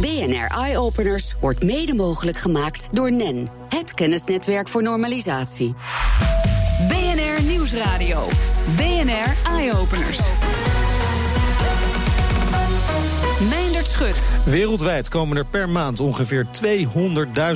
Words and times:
BNR 0.00 0.46
Eye 0.46 0.78
Openers 0.78 1.34
wordt 1.40 1.62
mede 1.62 1.94
mogelijk 1.94 2.38
gemaakt 2.38 2.88
door 2.92 3.12
NEN, 3.12 3.48
het 3.68 3.94
kennisnetwerk 3.94 4.68
voor 4.68 4.82
normalisatie. 4.82 5.74
BNR 6.88 7.42
Nieuwsradio. 7.42 8.26
BNR 8.76 9.52
Eye 9.52 9.72
Openers. 9.76 10.18
Wereldwijd 14.44 15.08
komen 15.08 15.36
er 15.36 15.44
per 15.44 15.68
maand 15.68 16.00
ongeveer 16.00 16.46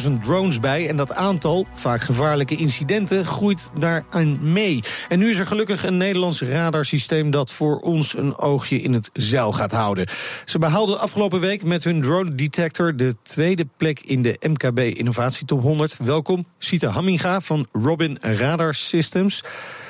200.000 0.06 0.12
drones 0.22 0.60
bij. 0.60 0.88
En 0.88 0.96
dat 0.96 1.14
aantal, 1.14 1.66
vaak 1.74 2.00
gevaarlijke 2.00 2.56
incidenten, 2.56 3.24
groeit 3.24 3.70
daaraan 3.78 4.52
mee. 4.52 4.80
En 5.08 5.18
nu 5.18 5.30
is 5.30 5.38
er 5.38 5.46
gelukkig 5.46 5.84
een 5.84 5.96
Nederlands 5.96 6.40
radarsysteem 6.40 7.30
dat 7.30 7.52
voor 7.52 7.80
ons 7.80 8.16
een 8.16 8.38
oogje 8.38 8.80
in 8.80 8.92
het 8.92 9.10
zeil 9.12 9.52
gaat 9.52 9.72
houden. 9.72 10.06
Ze 10.44 10.58
behaalden 10.58 11.00
afgelopen 11.00 11.40
week 11.40 11.62
met 11.62 11.84
hun 11.84 12.02
drone 12.02 12.34
detector 12.34 12.96
de 12.96 13.14
tweede 13.22 13.66
plek 13.76 14.00
in 14.00 14.22
de 14.22 14.36
MKB 14.40 14.78
Innovatietop 14.78 15.60
100. 15.60 15.96
Welkom, 16.02 16.46
Sita 16.58 16.88
Hamminga 16.88 17.40
van 17.40 17.66
Robin 17.72 18.18
Radar 18.20 18.74
Systems. 18.74 19.44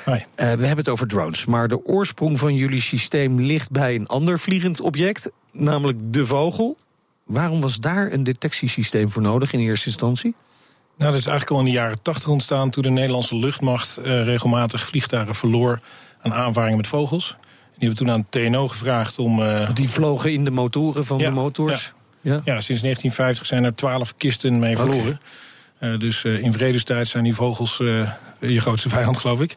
Hoi. 0.05 0.17
Uh, 0.17 0.25
we 0.35 0.43
hebben 0.43 0.77
het 0.77 0.89
over 0.89 1.07
drones, 1.07 1.45
maar 1.45 1.67
de 1.67 1.85
oorsprong 1.85 2.39
van 2.39 2.55
jullie 2.55 2.81
systeem 2.81 3.39
ligt 3.39 3.71
bij 3.71 3.95
een 3.95 4.07
ander 4.07 4.39
vliegend 4.39 4.81
object, 4.81 5.31
namelijk 5.55 5.99
de 6.13 6.25
vogel. 6.25 6.77
Waarom 7.23 7.61
was 7.61 7.79
daar 7.79 8.11
een 8.11 8.23
detectiesysteem 8.23 9.11
voor 9.11 9.21
nodig 9.21 9.53
in 9.53 9.59
eerste 9.59 9.87
instantie? 9.87 10.35
Nou, 10.97 11.11
dat 11.11 11.19
is 11.19 11.27
eigenlijk 11.27 11.51
al 11.51 11.59
in 11.67 11.73
de 11.73 11.79
jaren 11.79 12.01
80 12.01 12.29
ontstaan 12.29 12.69
toen 12.69 12.83
de 12.83 12.89
Nederlandse 12.89 13.35
luchtmacht 13.35 13.99
uh, 13.99 14.23
regelmatig 14.23 14.87
vliegtuigen 14.87 15.35
verloor 15.35 15.79
aan 16.21 16.33
aanvaringen 16.33 16.77
met 16.77 16.87
vogels. 16.87 17.35
Die 17.77 17.87
hebben 17.87 17.97
toen 17.97 18.11
aan 18.11 18.27
TNO 18.29 18.67
gevraagd 18.67 19.19
om. 19.19 19.39
Uh, 19.39 19.69
die 19.73 19.89
vlogen 19.89 20.33
in 20.33 20.45
de 20.45 20.51
motoren 20.51 21.05
van 21.05 21.17
ja, 21.17 21.25
de 21.25 21.31
motors? 21.31 21.93
Ja. 22.21 22.31
ja. 22.33 22.41
Ja. 22.53 22.61
sinds 22.61 22.81
1950 22.81 23.45
zijn 23.45 23.63
er 23.63 23.75
twaalf 23.75 24.13
kisten 24.17 24.59
mee 24.59 24.75
verloren. 24.77 25.19
Okay. 25.77 25.93
Uh, 25.93 25.99
dus 25.99 26.23
in 26.23 26.51
vredestijd 26.51 27.07
zijn 27.07 27.23
die 27.23 27.35
vogels 27.35 27.77
je 28.39 28.61
grootste 28.61 28.89
vijand, 28.89 29.17
geloof 29.17 29.41
ik. 29.41 29.55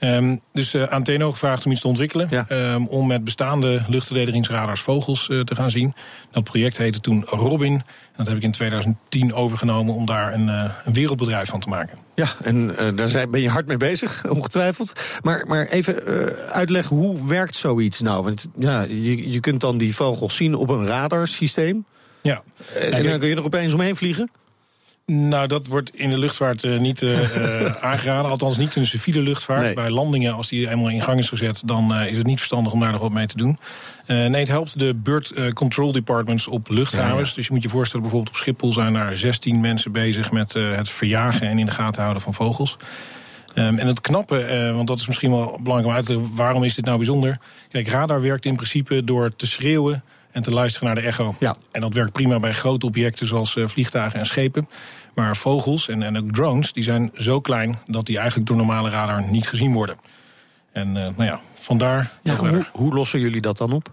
Um, 0.00 0.40
dus 0.52 0.74
uh, 0.74 0.82
aan 0.82 1.02
TNO 1.02 1.32
gevraagd 1.32 1.66
om 1.66 1.72
iets 1.72 1.80
te 1.80 1.88
ontwikkelen. 1.88 2.26
Ja. 2.30 2.46
Um, 2.74 2.86
om 2.86 3.06
met 3.06 3.24
bestaande 3.24 3.80
luchtverdedigingsradars 3.88 4.80
vogels 4.80 5.28
uh, 5.28 5.40
te 5.40 5.54
gaan 5.54 5.70
zien. 5.70 5.94
Dat 6.30 6.44
project 6.44 6.78
heette 6.78 7.00
toen 7.00 7.24
Robin. 7.24 7.72
En 7.72 7.82
dat 8.16 8.26
heb 8.26 8.36
ik 8.36 8.42
in 8.42 8.50
2010 8.50 9.34
overgenomen 9.34 9.94
om 9.94 10.06
daar 10.06 10.34
een, 10.34 10.46
uh, 10.46 10.70
een 10.84 10.92
wereldbedrijf 10.92 11.48
van 11.48 11.60
te 11.60 11.68
maken. 11.68 11.98
Ja, 12.14 12.28
en 12.42 12.74
daar 12.94 13.08
zijn, 13.08 13.30
ben 13.30 13.40
je 13.40 13.48
hard 13.48 13.66
mee 13.66 13.76
bezig, 13.76 14.24
ongetwijfeld. 14.28 15.18
Maar, 15.22 15.46
maar 15.46 15.66
even 15.66 16.02
uitleggen, 16.52 16.96
hoe 16.96 17.28
werkt 17.28 17.56
zoiets 17.56 18.00
nou? 18.00 18.24
Want 18.24 18.46
ja, 18.58 18.82
je, 18.82 19.30
je 19.30 19.40
kunt 19.40 19.60
dan 19.60 19.78
die 19.78 19.94
vogels 19.94 20.36
zien 20.36 20.54
op 20.54 20.68
een 20.68 20.86
radarsysteem. 20.86 21.84
Ja. 22.22 22.42
en 22.74 23.02
dan 23.02 23.18
kun 23.18 23.28
je 23.28 23.36
er 23.36 23.44
opeens 23.44 23.72
omheen 23.72 23.96
vliegen? 23.96 24.30
Nou, 25.12 25.46
dat 25.46 25.66
wordt 25.66 25.96
in 25.96 26.10
de 26.10 26.18
luchtvaart 26.18 26.64
uh, 26.64 26.78
niet 26.78 27.02
uh, 27.02 27.36
uh, 27.36 27.74
aangeraden. 27.90 28.30
Althans 28.30 28.56
niet 28.56 28.76
in 28.76 28.82
de 28.82 28.88
civiele 28.88 29.20
luchtvaart. 29.20 29.62
Nee. 29.62 29.74
Bij 29.74 29.90
landingen, 29.90 30.34
als 30.34 30.48
die 30.48 30.68
eenmaal 30.68 30.88
in 30.88 31.02
gang 31.02 31.18
is 31.18 31.28
gezet... 31.28 31.62
dan 31.64 31.94
is 31.94 32.16
het 32.16 32.26
niet 32.26 32.38
verstandig 32.38 32.72
om 32.72 32.80
daar 32.80 32.92
nog 32.92 33.00
wat 33.00 33.12
mee 33.12 33.26
te 33.26 33.36
doen. 33.36 33.58
nee, 34.06 34.34
het 34.34 34.48
helpt 34.48 34.78
de 34.78 34.94
bird 34.94 35.52
control 35.54 35.92
departments 35.92 36.46
op 36.46 36.68
luchthavens. 36.68 37.12
Ja, 37.12 37.26
ja. 37.28 37.34
Dus 37.34 37.46
je 37.46 37.52
moet 37.52 37.62
je 37.62 37.68
voorstellen, 37.68 38.02
bijvoorbeeld 38.02 38.34
op 38.34 38.40
Schiphol... 38.40 38.72
zijn 38.72 38.92
daar 38.92 39.16
16 39.16 39.60
mensen 39.60 39.92
bezig 39.92 40.30
met 40.30 40.52
het 40.52 40.88
verjagen 40.88 41.48
en 41.48 41.58
in 41.58 41.66
de 41.66 41.72
gaten 41.72 42.02
houden 42.02 42.22
van 42.22 42.34
vogels. 42.34 42.76
Um, 43.54 43.78
en 43.78 43.86
het 43.86 44.00
knappe, 44.00 44.70
want 44.74 44.88
dat 44.88 44.98
is 44.98 45.06
misschien 45.06 45.30
wel 45.30 45.58
belangrijk 45.62 45.86
om 45.88 45.96
uit 45.96 46.06
te 46.06 46.12
leggen... 46.12 46.36
waarom 46.36 46.64
is 46.64 46.74
dit 46.74 46.84
nou 46.84 46.96
bijzonder? 46.96 47.38
Kijk, 47.68 47.88
radar 47.88 48.20
werkt 48.20 48.44
in 48.44 48.54
principe 48.54 49.04
door 49.04 49.36
te 49.36 49.46
schreeuwen 49.46 50.02
en 50.36 50.42
te 50.42 50.50
luisteren 50.50 50.86
naar 50.86 51.02
de 51.02 51.08
echo. 51.08 51.34
Ja. 51.38 51.56
En 51.72 51.80
dat 51.80 51.94
werkt 51.94 52.12
prima 52.12 52.38
bij 52.38 52.52
grote 52.52 52.86
objecten 52.86 53.26
zoals 53.26 53.56
uh, 53.56 53.66
vliegtuigen 53.66 54.18
en 54.18 54.26
schepen. 54.26 54.68
Maar 55.14 55.36
vogels 55.36 55.88
en, 55.88 56.02
en 56.02 56.18
ook 56.18 56.32
drones 56.32 56.72
die 56.72 56.82
zijn 56.82 57.10
zo 57.14 57.40
klein 57.40 57.78
dat 57.86 58.06
die 58.06 58.16
eigenlijk 58.18 58.48
door 58.48 58.56
normale 58.56 58.90
radar 58.90 59.30
niet 59.30 59.48
gezien 59.48 59.72
worden. 59.72 59.96
En 60.72 60.88
uh, 60.88 60.94
nou 60.94 61.24
ja, 61.24 61.40
vandaar. 61.54 62.10
Ja, 62.22 62.36
dat 62.36 62.40
hoe, 62.40 62.66
hoe, 62.72 62.94
lossen 62.94 63.20
jullie 63.20 63.40
dat 63.40 63.58
dan 63.58 63.72
op? 63.72 63.90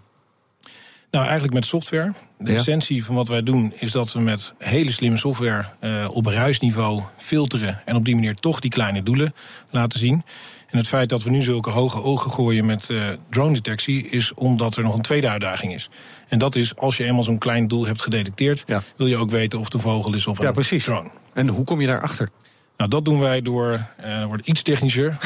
Nou, 1.13 1.25
eigenlijk 1.25 1.53
met 1.53 1.66
software. 1.66 2.12
De 2.38 2.51
Ja. 2.51 2.57
essentie 2.57 3.06
van 3.06 3.16
wat 3.16 3.28
wij 3.28 3.44
doen 3.44 3.74
is 3.75 3.91
dat 3.91 4.13
we 4.13 4.19
met 4.19 4.53
hele 4.57 4.91
slimme 4.91 5.18
software 5.18 5.66
uh, 5.81 6.07
op 6.12 6.25
ruisniveau 6.25 7.01
filteren 7.18 7.81
en 7.85 7.96
op 7.96 8.06
die 8.06 8.16
manier 8.16 8.35
toch 8.35 8.59
die 8.59 8.72
kleine 8.72 9.03
doelen 9.03 9.34
laten 9.69 10.00
zien. 10.00 10.24
En 10.69 10.78
het 10.78 10.88
feit 10.88 11.09
dat 11.09 11.24
we 11.24 11.29
nu 11.29 11.41
zulke 11.41 11.69
hoge 11.69 12.03
ogen 12.03 12.31
gooien 12.31 12.66
met 12.66 12.90
uh, 12.90 13.09
drone 13.29 13.53
detectie 13.53 14.09
is 14.09 14.34
omdat 14.34 14.75
er 14.75 14.84
nog 14.84 14.96
een 14.96 15.01
tweede 15.01 15.29
uitdaging 15.29 15.74
is. 15.74 15.90
En 16.28 16.38
dat 16.40 16.56
is 16.56 16.75
als 16.75 16.97
je 16.97 17.03
eenmaal 17.03 17.24
zo'n 17.24 17.38
klein 17.38 17.68
doel 17.68 17.85
hebt 17.85 18.01
gedetecteerd, 18.01 18.63
Ja. 18.68 18.81
wil 18.97 19.07
je 19.07 19.18
ook 19.18 19.30
weten 19.30 19.59
of 19.59 19.66
het 19.66 19.74
een 19.74 19.80
vogel 19.80 20.13
is 20.16 20.28
of 20.28 20.40
een 20.40 20.45
Ja, 20.45 20.51
precies. 20.51 20.84
drone. 20.84 21.09
En 21.34 21.47
hoe 21.47 21.63
kom 21.66 21.81
je 21.81 21.88
daarachter? 21.88 22.30
Nou, 22.78 22.90
dat 22.90 23.06
doen 23.06 23.20
wij 23.20 23.42
door, 23.42 23.72
uh, 24.06 24.20
dat 24.20 24.28
wordt 24.28 24.48
iets 24.48 24.62
technischer, 24.62 25.18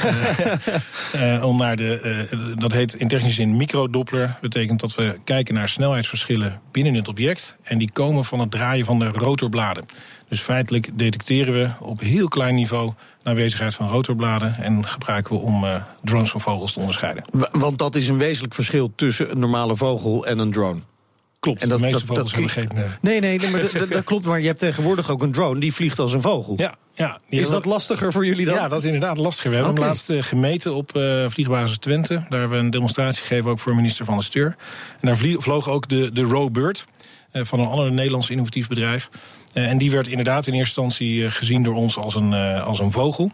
uh, 1.16 1.44
om 1.50 1.58
naar 1.58 1.76
de, 1.76 2.28
uh, 2.34 2.40
dat 2.58 2.72
heet 2.72 2.94
in 2.94 3.08
technisch 3.08 3.36
zin 3.36 3.58
microdoppler. 3.58 4.38
Betekent 4.42 4.80
dat 4.80 4.96
we 4.96 5.16
kijken 5.24 5.54
naar 5.54 5.70
snelheidsverschillen 5.70 6.60
binnen 6.72 6.94
het 6.94 7.08
object. 7.08 7.56
En 7.64 7.78
die 7.78 7.92
komen 7.92 8.26
van 8.26 8.40
het 8.40 8.52
draaien 8.52 8.86
van 8.86 9.00
de 9.00 9.08
rotorbladen. 9.08 9.86
Dus 10.30 10.40
feitelijk 10.40 10.90
detecteren 10.94 11.54
we 11.54 11.70
op 11.80 12.00
heel 12.00 12.28
klein 12.28 12.56
niveau 12.56 12.92
de 13.24 13.30
aanwezigheid 13.30 13.74
van 13.76 13.88
rotorbladen. 13.88 14.56
En 14.58 14.86
gebruiken 14.88 15.36
we 15.36 15.42
om 15.42 15.64
uh, 15.64 15.76
drones 16.04 16.30
van 16.30 16.42
vogels 16.42 16.74
te 16.74 16.80
onderscheiden. 16.80 17.24
Wa- 17.32 17.50
Want 17.52 17.78
dat 17.78 17.96
is 17.96 18.08
een 18.08 18.18
wezenlijk 18.18 18.54
verschil 18.54 18.92
tussen 18.96 19.32
een 19.32 19.40
normale 19.40 19.76
vogel 19.76 20.26
en 20.26 20.40
een 20.40 20.52
drone. 20.52 20.80
Klopt, 21.40 21.62
En 21.62 21.70
dat- 21.70 21.78
de 21.78 21.84
meeste 21.84 22.06
dat- 22.06 22.08
vogels 22.18 22.34
dat 22.34 22.54
hebben 22.54 22.70
geen... 22.80 22.98
Nee, 23.02 23.20
nee, 23.20 23.40
nee 23.40 23.50
maar 23.52 23.88
dat 23.90 24.04
klopt. 24.04 24.26
Maar 24.26 24.40
je 24.40 24.48
hebt 24.48 24.60
tegenwoordig 24.60 25.10
ook 25.10 25.22
een 25.22 25.32
drone 25.32 25.60
die 25.60 25.74
vliegt 25.74 26.00
als 26.00 26.14
een 26.14 26.22
vogel. 26.22 26.54
ja, 26.58 26.76
ja, 26.98 27.20
Is 27.30 27.50
dat 27.50 27.66
lastiger 27.66 28.12
voor 28.12 28.26
jullie 28.26 28.46
dan? 28.46 28.56
Ja, 28.56 28.68
dat 28.68 28.80
is 28.80 28.86
inderdaad 28.86 29.18
lastiger. 29.18 29.50
We 29.50 29.56
hebben 29.56 29.76
hem 29.76 29.84
laatst 29.84 30.10
uh, 30.10 30.24
gemeten 30.24 30.76
op 30.76 30.96
uh, 30.96 31.26
vliegbasis 31.28 31.78
Twente. 31.78 32.14
Daar 32.14 32.40
hebben 32.40 32.58
we 32.58 32.64
een 32.64 32.70
demonstratie 32.70 33.22
gegeven 33.22 33.50
ook 33.50 33.60
voor 33.60 33.76
minister 33.76 34.06
van 34.06 34.18
de 34.18 34.24
Steur. 34.24 34.56
En 35.00 35.08
daar 35.08 35.18
vloog 35.18 35.70
ook 35.70 35.90
de, 35.90 36.12
de 36.12 36.22
Rowbird 36.22 36.86
uh, 37.34 37.44
van 37.46 37.60
een 37.60 37.66
ander 37.66 37.92
Nederlands 37.92 38.30
innovatief 38.30 38.68
bedrijf. 38.68 39.10
Uh, 39.54 39.70
en 39.70 39.78
die 39.78 39.92
werd 39.92 40.08
inderdaad 40.08 40.48
in 40.48 40.54
eerste 40.54 40.82
instantie 40.82 41.32
gezien 41.32 41.64
door 41.64 41.76
ons 41.76 41.98
als 41.98 42.16
een, 42.16 42.34
als 42.62 42.80
een 42.80 42.92
vogel. 42.92 43.32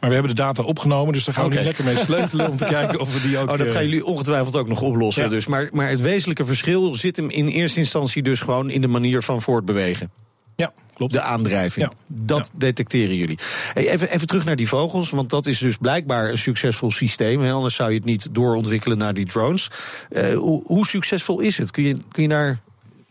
Maar 0.00 0.08
we 0.08 0.14
hebben 0.14 0.34
de 0.34 0.42
data 0.42 0.62
opgenomen, 0.62 1.12
dus 1.12 1.24
daar 1.24 1.34
gaan 1.34 1.48
we 1.48 1.56
nu 1.56 1.62
lekker 1.62 1.84
mee 1.84 1.96
sleutelen... 1.96 2.50
om 2.50 2.56
te 2.56 2.64
kijken 2.78 3.00
of 3.00 3.14
we 3.14 3.28
die 3.28 3.38
ook... 3.38 3.50
Oh, 3.50 3.58
dat 3.58 3.70
gaan 3.70 3.84
jullie 3.84 4.04
ongetwijfeld 4.04 4.56
ook 4.56 4.68
nog 4.68 4.80
oplossen. 4.80 5.22
Ja. 5.22 5.28
Dus. 5.28 5.46
Maar, 5.46 5.68
maar 5.72 5.88
het 5.88 6.00
wezenlijke 6.00 6.44
verschil 6.44 6.94
zit 6.94 7.16
hem 7.16 7.30
in 7.30 7.48
eerste 7.48 7.78
instantie 7.78 8.22
dus 8.22 8.40
gewoon 8.40 8.70
in 8.70 8.80
de 8.80 8.88
manier 8.88 9.22
van 9.22 9.42
voortbewegen. 9.42 10.10
Ja, 10.56 10.72
klopt. 10.94 11.12
De 11.12 11.20
aandrijving. 11.20 11.86
Ja. 11.86 11.92
Dat 12.08 12.50
detecteren 12.54 13.16
jullie. 13.16 13.38
Hey, 13.72 13.90
even, 13.90 14.10
even 14.10 14.26
terug 14.26 14.44
naar 14.44 14.56
die 14.56 14.68
vogels, 14.68 15.10
want 15.10 15.30
dat 15.30 15.46
is 15.46 15.58
dus 15.58 15.76
blijkbaar 15.76 16.30
een 16.30 16.38
succesvol 16.38 16.90
systeem. 16.90 17.42
Hè? 17.42 17.52
Anders 17.52 17.74
zou 17.74 17.90
je 17.90 17.96
het 17.96 18.04
niet 18.04 18.34
doorontwikkelen 18.34 18.98
naar 18.98 19.14
die 19.14 19.26
drones. 19.26 19.70
Eh, 20.10 20.34
hoe, 20.34 20.62
hoe 20.66 20.86
succesvol 20.86 21.40
is 21.40 21.58
het? 21.58 21.70
Kun 21.70 21.82
je, 21.82 21.96
kun 22.10 22.22
je 22.22 22.28
daar 22.28 22.60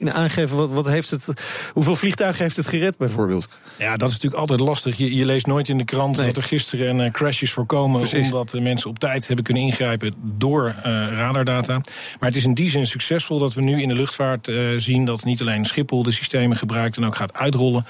in 0.08 0.14
aangeven 0.14 0.58
wat, 0.58 0.70
wat 0.72 0.88
heeft 0.88 1.10
het, 1.10 1.34
hoeveel 1.74 1.96
vliegtuigen 1.96 2.44
heeft 2.44 2.56
het 2.56 2.68
gered 2.68 2.98
bijvoorbeeld? 2.98 3.48
Ja, 3.78 3.98
dat 3.98 4.10
is 4.10 4.14
natuurlijk 4.14 4.42
altijd 4.42 4.60
lastig. 4.60 4.98
Je, 4.98 5.16
je 5.16 5.26
leest 5.26 5.46
nooit 5.46 5.70
in 5.70 5.78
de 5.78 5.84
krant 5.84 6.18
Nee. 6.18 6.26
dat 6.26 6.38
er 6.38 6.44
gisteren 6.44 6.90
een, 6.90 7.02
eh, 7.02 7.12
crashes 7.12 7.52
voorkomen... 7.52 8.00
Precies. 8.00 8.26
omdat 8.26 8.50
de 8.50 8.62
mensen 8.62 8.90
op 8.90 9.00
tijd 9.00 9.28
hebben 9.28 9.46
kunnen 9.46 9.64
ingrijpen 9.64 10.14
door 10.22 10.68
eh, 10.68 10.92
radardata. 11.12 11.74
Maar 12.20 12.30
het 12.30 12.36
is 12.36 12.44
in 12.44 12.54
die 12.54 12.70
zin 12.70 12.88
succesvol 12.88 13.40
dat 13.40 13.54
we 13.54 13.62
nu 13.62 13.82
in 13.82 13.88
de 13.88 13.96
luchtvaart 13.96 14.48
eh, 14.48 14.56
zien... 14.78 15.06
dat 15.06 15.24
niet 15.24 15.42
alleen 15.42 15.66
Schiphol 15.66 16.04
de 16.04 16.12
systemen 16.12 16.58
gebruikt 16.58 16.98
en 16.98 17.06
ook 17.06 17.16
gaat 17.16 17.34
uitrollen... 17.34 17.86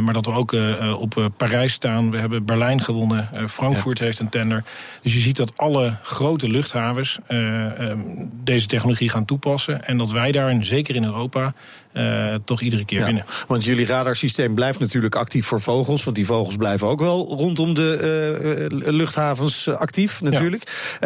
maar 0.00 0.12
dat 0.12 0.26
we 0.26 0.32
ook 0.32 0.56
op 0.98 1.30
Parijs 1.36 1.72
staan. 1.72 2.10
We 2.10 2.18
hebben 2.18 2.44
Berlijn 2.44 2.82
gewonnen, 2.82 3.28
Frankfurt 3.48 3.98
heeft 3.98 4.18
een 4.18 4.28
tender. 4.28 4.64
Dus 5.02 5.14
je 5.14 5.20
ziet 5.20 5.36
dat 5.36 5.56
alle 5.56 5.96
grote 6.02 6.48
luchthavens 6.48 7.18
eh, 7.26 7.90
eh, 7.90 7.98
deze 8.44 8.66
technologie 8.66 9.08
gaan 9.08 9.24
toepassen... 9.24 9.84
en 9.84 9.98
dat 9.98 10.10
wij 10.10 10.32
daar, 10.32 10.48
en 10.48 10.64
zeker 10.64 10.96
in 10.96 11.04
Europa, 11.04 11.54
eh, 11.92 12.34
toch 12.44 12.60
iedere 12.60 12.84
keer 12.84 12.98
Ja, 12.98 13.04
winnen. 13.04 13.24
want 13.46 13.64
jullie 13.64 13.86
radarsysteem 13.86 14.54
blijft 14.54 14.78
natuurlijk 14.78 15.16
actief 15.16 15.46
voor 15.46 15.60
vogels. 15.60 16.04
Want 16.04 16.16
die 16.16 16.26
vogels 16.26 16.56
blijven 16.56 16.86
ook 16.86 17.00
wel 17.00 17.26
rondom 17.36 17.74
de 17.74 17.98
eh, 18.00 18.64
eh, 18.64 18.70
luchthavens 18.94 19.68
actief 19.68 20.20
natuurlijk. 20.20 20.96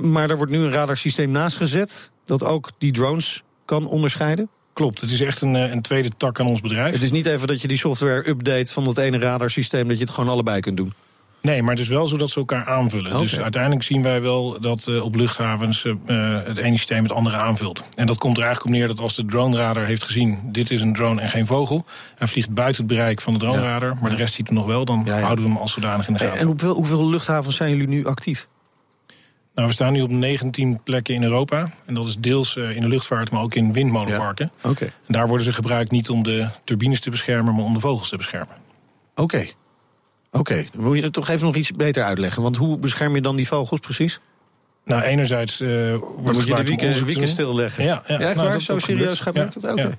Maar 0.00 0.30
er 0.30 0.36
wordt 0.36 0.52
nu 0.52 0.58
een 0.58 0.72
radarsysteem 0.72 1.30
naast 1.30 1.56
gezet... 1.56 2.10
dat 2.26 2.44
ook 2.44 2.70
die 2.78 2.92
drones 2.92 3.42
kan 3.64 3.86
onderscheiden. 3.86 4.48
Klopt, 4.72 5.00
het 5.00 5.10
is 5.10 5.20
echt 5.20 5.40
een, 5.40 5.54
een 5.54 5.82
tweede 5.82 6.10
tak 6.16 6.40
aan 6.40 6.46
ons 6.46 6.60
bedrijf. 6.60 6.94
Het 6.94 7.02
is 7.02 7.10
niet 7.10 7.26
even 7.26 7.46
dat 7.46 7.62
je 7.62 7.68
die 7.68 7.78
software 7.78 8.28
update 8.28 8.72
van 8.72 8.84
dat 8.84 8.98
ene 8.98 9.18
radarsysteem... 9.18 9.88
dat 9.88 9.98
je 9.98 10.04
het 10.04 10.12
gewoon 10.12 10.30
allebei 10.30 10.60
kunt 10.60 10.76
doen. 10.76 10.92
Nee, 11.40 11.62
maar 11.62 11.70
het 11.70 11.82
is 11.82 11.88
wel 11.88 12.06
zo 12.06 12.16
dat 12.16 12.30
ze 12.30 12.38
elkaar 12.38 12.66
aanvullen. 12.66 13.18
Dus 13.18 13.40
uiteindelijk 13.40 13.82
zien 13.82 14.02
wij 14.02 14.20
wel 14.20 14.60
dat 14.60 14.86
uh, 14.88 15.04
op 15.04 15.14
luchthavens 15.14 15.84
uh, 15.84 15.94
het 16.44 16.56
ene 16.56 16.76
systeem 16.76 17.02
het 17.02 17.12
andere 17.12 17.36
aanvult. 17.36 17.84
En 17.94 18.06
dat 18.06 18.18
komt 18.18 18.36
er 18.36 18.42
eigenlijk 18.42 18.74
op 18.74 18.80
neer 18.80 18.88
dat 18.88 19.00
als 19.00 19.14
de 19.14 19.24
drone-radar 19.24 19.84
heeft 19.84 20.04
gezien... 20.04 20.38
dit 20.44 20.70
is 20.70 20.80
een 20.80 20.94
drone 20.94 21.20
en 21.20 21.28
geen 21.28 21.46
vogel... 21.46 21.84
en 22.18 22.28
vliegt 22.28 22.50
buiten 22.50 22.84
het 22.84 22.92
bereik 22.92 23.20
van 23.20 23.32
de 23.32 23.38
drone-radar... 23.38 23.96
maar 24.00 24.10
de 24.10 24.16
rest 24.16 24.34
ziet 24.34 24.46
hem 24.46 24.56
nog 24.56 24.66
wel, 24.66 24.84
dan 24.84 25.08
houden 25.08 25.44
we 25.44 25.50
hem 25.50 25.60
als 25.60 25.72
zodanig 25.72 26.06
in 26.06 26.12
de 26.12 26.18
gaten. 26.18 26.38
En 26.38 26.46
hoeveel, 26.46 26.74
hoeveel 26.74 27.08
luchthavens 27.08 27.56
zijn 27.56 27.70
jullie 27.70 27.88
nu 27.88 28.06
actief? 28.06 28.48
Nou, 29.58 29.70
we 29.70 29.76
staan 29.76 29.92
nu 29.92 30.02
op 30.02 30.10
19 30.10 30.80
plekken 30.82 31.14
in 31.14 31.22
Europa. 31.22 31.70
En 31.86 31.94
dat 31.94 32.06
is 32.06 32.16
deels 32.16 32.56
eh, 32.56 32.76
in 32.76 32.80
de 32.80 32.88
luchtvaart, 32.88 33.30
maar 33.30 33.42
ook 33.42 33.54
in 33.54 33.72
windmolenparken. 33.72 34.50
Ja. 34.62 34.70
Oké. 34.70 34.84
En 34.84 34.92
daar 35.06 35.26
worden 35.26 35.44
ze 35.44 35.52
gebruikt 35.52 35.90
niet 35.90 36.10
om 36.10 36.22
de 36.22 36.48
turbines 36.64 37.00
te 37.00 37.10
beschermen, 37.10 37.54
maar 37.54 37.64
om 37.64 37.72
de 37.72 37.80
vogels 37.80 38.08
te 38.08 38.16
beschermen. 38.16 38.56
Oké. 39.14 39.46
Oké, 40.32 40.64
wil 40.72 40.94
je 40.94 41.02
het 41.02 41.12
toch 41.12 41.28
even 41.28 41.46
nog 41.46 41.54
iets 41.56 41.72
beter 41.72 42.02
uitleggen? 42.02 42.42
Want 42.42 42.56
hoe 42.56 42.78
bescherm 42.78 43.14
je 43.14 43.20
dan 43.20 43.36
die 43.36 43.46
vogels 43.46 43.80
precies? 43.80 44.20
Nou, 44.84 45.02
enerzijds 45.02 45.60
uh, 45.60 45.68
wordt 46.16 46.38
moet 46.38 46.46
je 46.46 46.54
de 46.54 46.62
wieken 46.64 47.06
doen. 47.14 47.26
stilleggen. 47.28 47.84
Ja, 47.84 48.02
ja. 48.06 48.14
Ja, 48.14 48.26
echt 48.26 48.34
Nou, 48.34 48.44
waar? 48.46 48.52
dat- 48.52 48.62
Zo 48.62 48.72
dat 48.74 48.82
serieus 48.82 49.20
gaat 49.20 49.34
met? 49.34 49.56
Oké. 49.56 49.72
ja. 49.82 49.90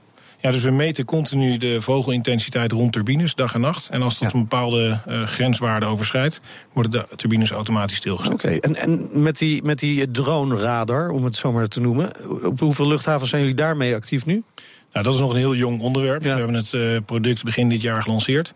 Ja, 0.41 0.51
dus 0.51 0.61
we 0.61 0.71
meten 0.71 1.05
continu 1.05 1.57
de 1.57 1.81
vogelintensiteit 1.81 2.71
rond 2.71 2.93
turbines, 2.93 3.35
dag 3.35 3.53
en 3.53 3.61
nacht. 3.61 3.89
En 3.89 4.01
als 4.01 4.19
dat 4.19 4.33
een 4.33 4.39
bepaalde 4.39 4.99
eh, 5.05 5.23
grenswaarde 5.23 5.85
overschrijdt, 5.85 6.41
worden 6.73 6.91
de 6.91 7.15
turbines 7.15 7.51
automatisch 7.51 7.97
stilgezet. 7.97 8.33
Oké, 8.33 8.47
en, 8.47 8.75
en 8.75 9.21
met 9.23 9.37
die, 9.37 9.63
met 9.63 9.79
die 9.79 10.11
drone-radar, 10.11 11.09
om 11.09 11.23
het 11.23 11.35
zo 11.35 11.51
maar 11.51 11.67
te 11.67 11.79
noemen... 11.81 12.11
op 12.45 12.59
hoeveel 12.59 12.87
luchthavens 12.87 13.29
zijn 13.29 13.41
jullie 13.41 13.57
daarmee 13.57 13.95
actief 13.95 14.25
nu? 14.25 14.43
Nou, 14.93 15.05
dat 15.05 15.13
is 15.13 15.19
nog 15.19 15.29
een 15.31 15.37
heel 15.37 15.55
jong 15.55 15.81
onderwerp. 15.81 16.23
We 16.23 16.29
hebben 16.29 16.53
het 16.53 16.73
eh, 16.73 16.81
product 17.05 17.43
begin 17.43 17.69
dit 17.69 17.81
jaar 17.81 18.01
gelanceerd. 18.01 18.53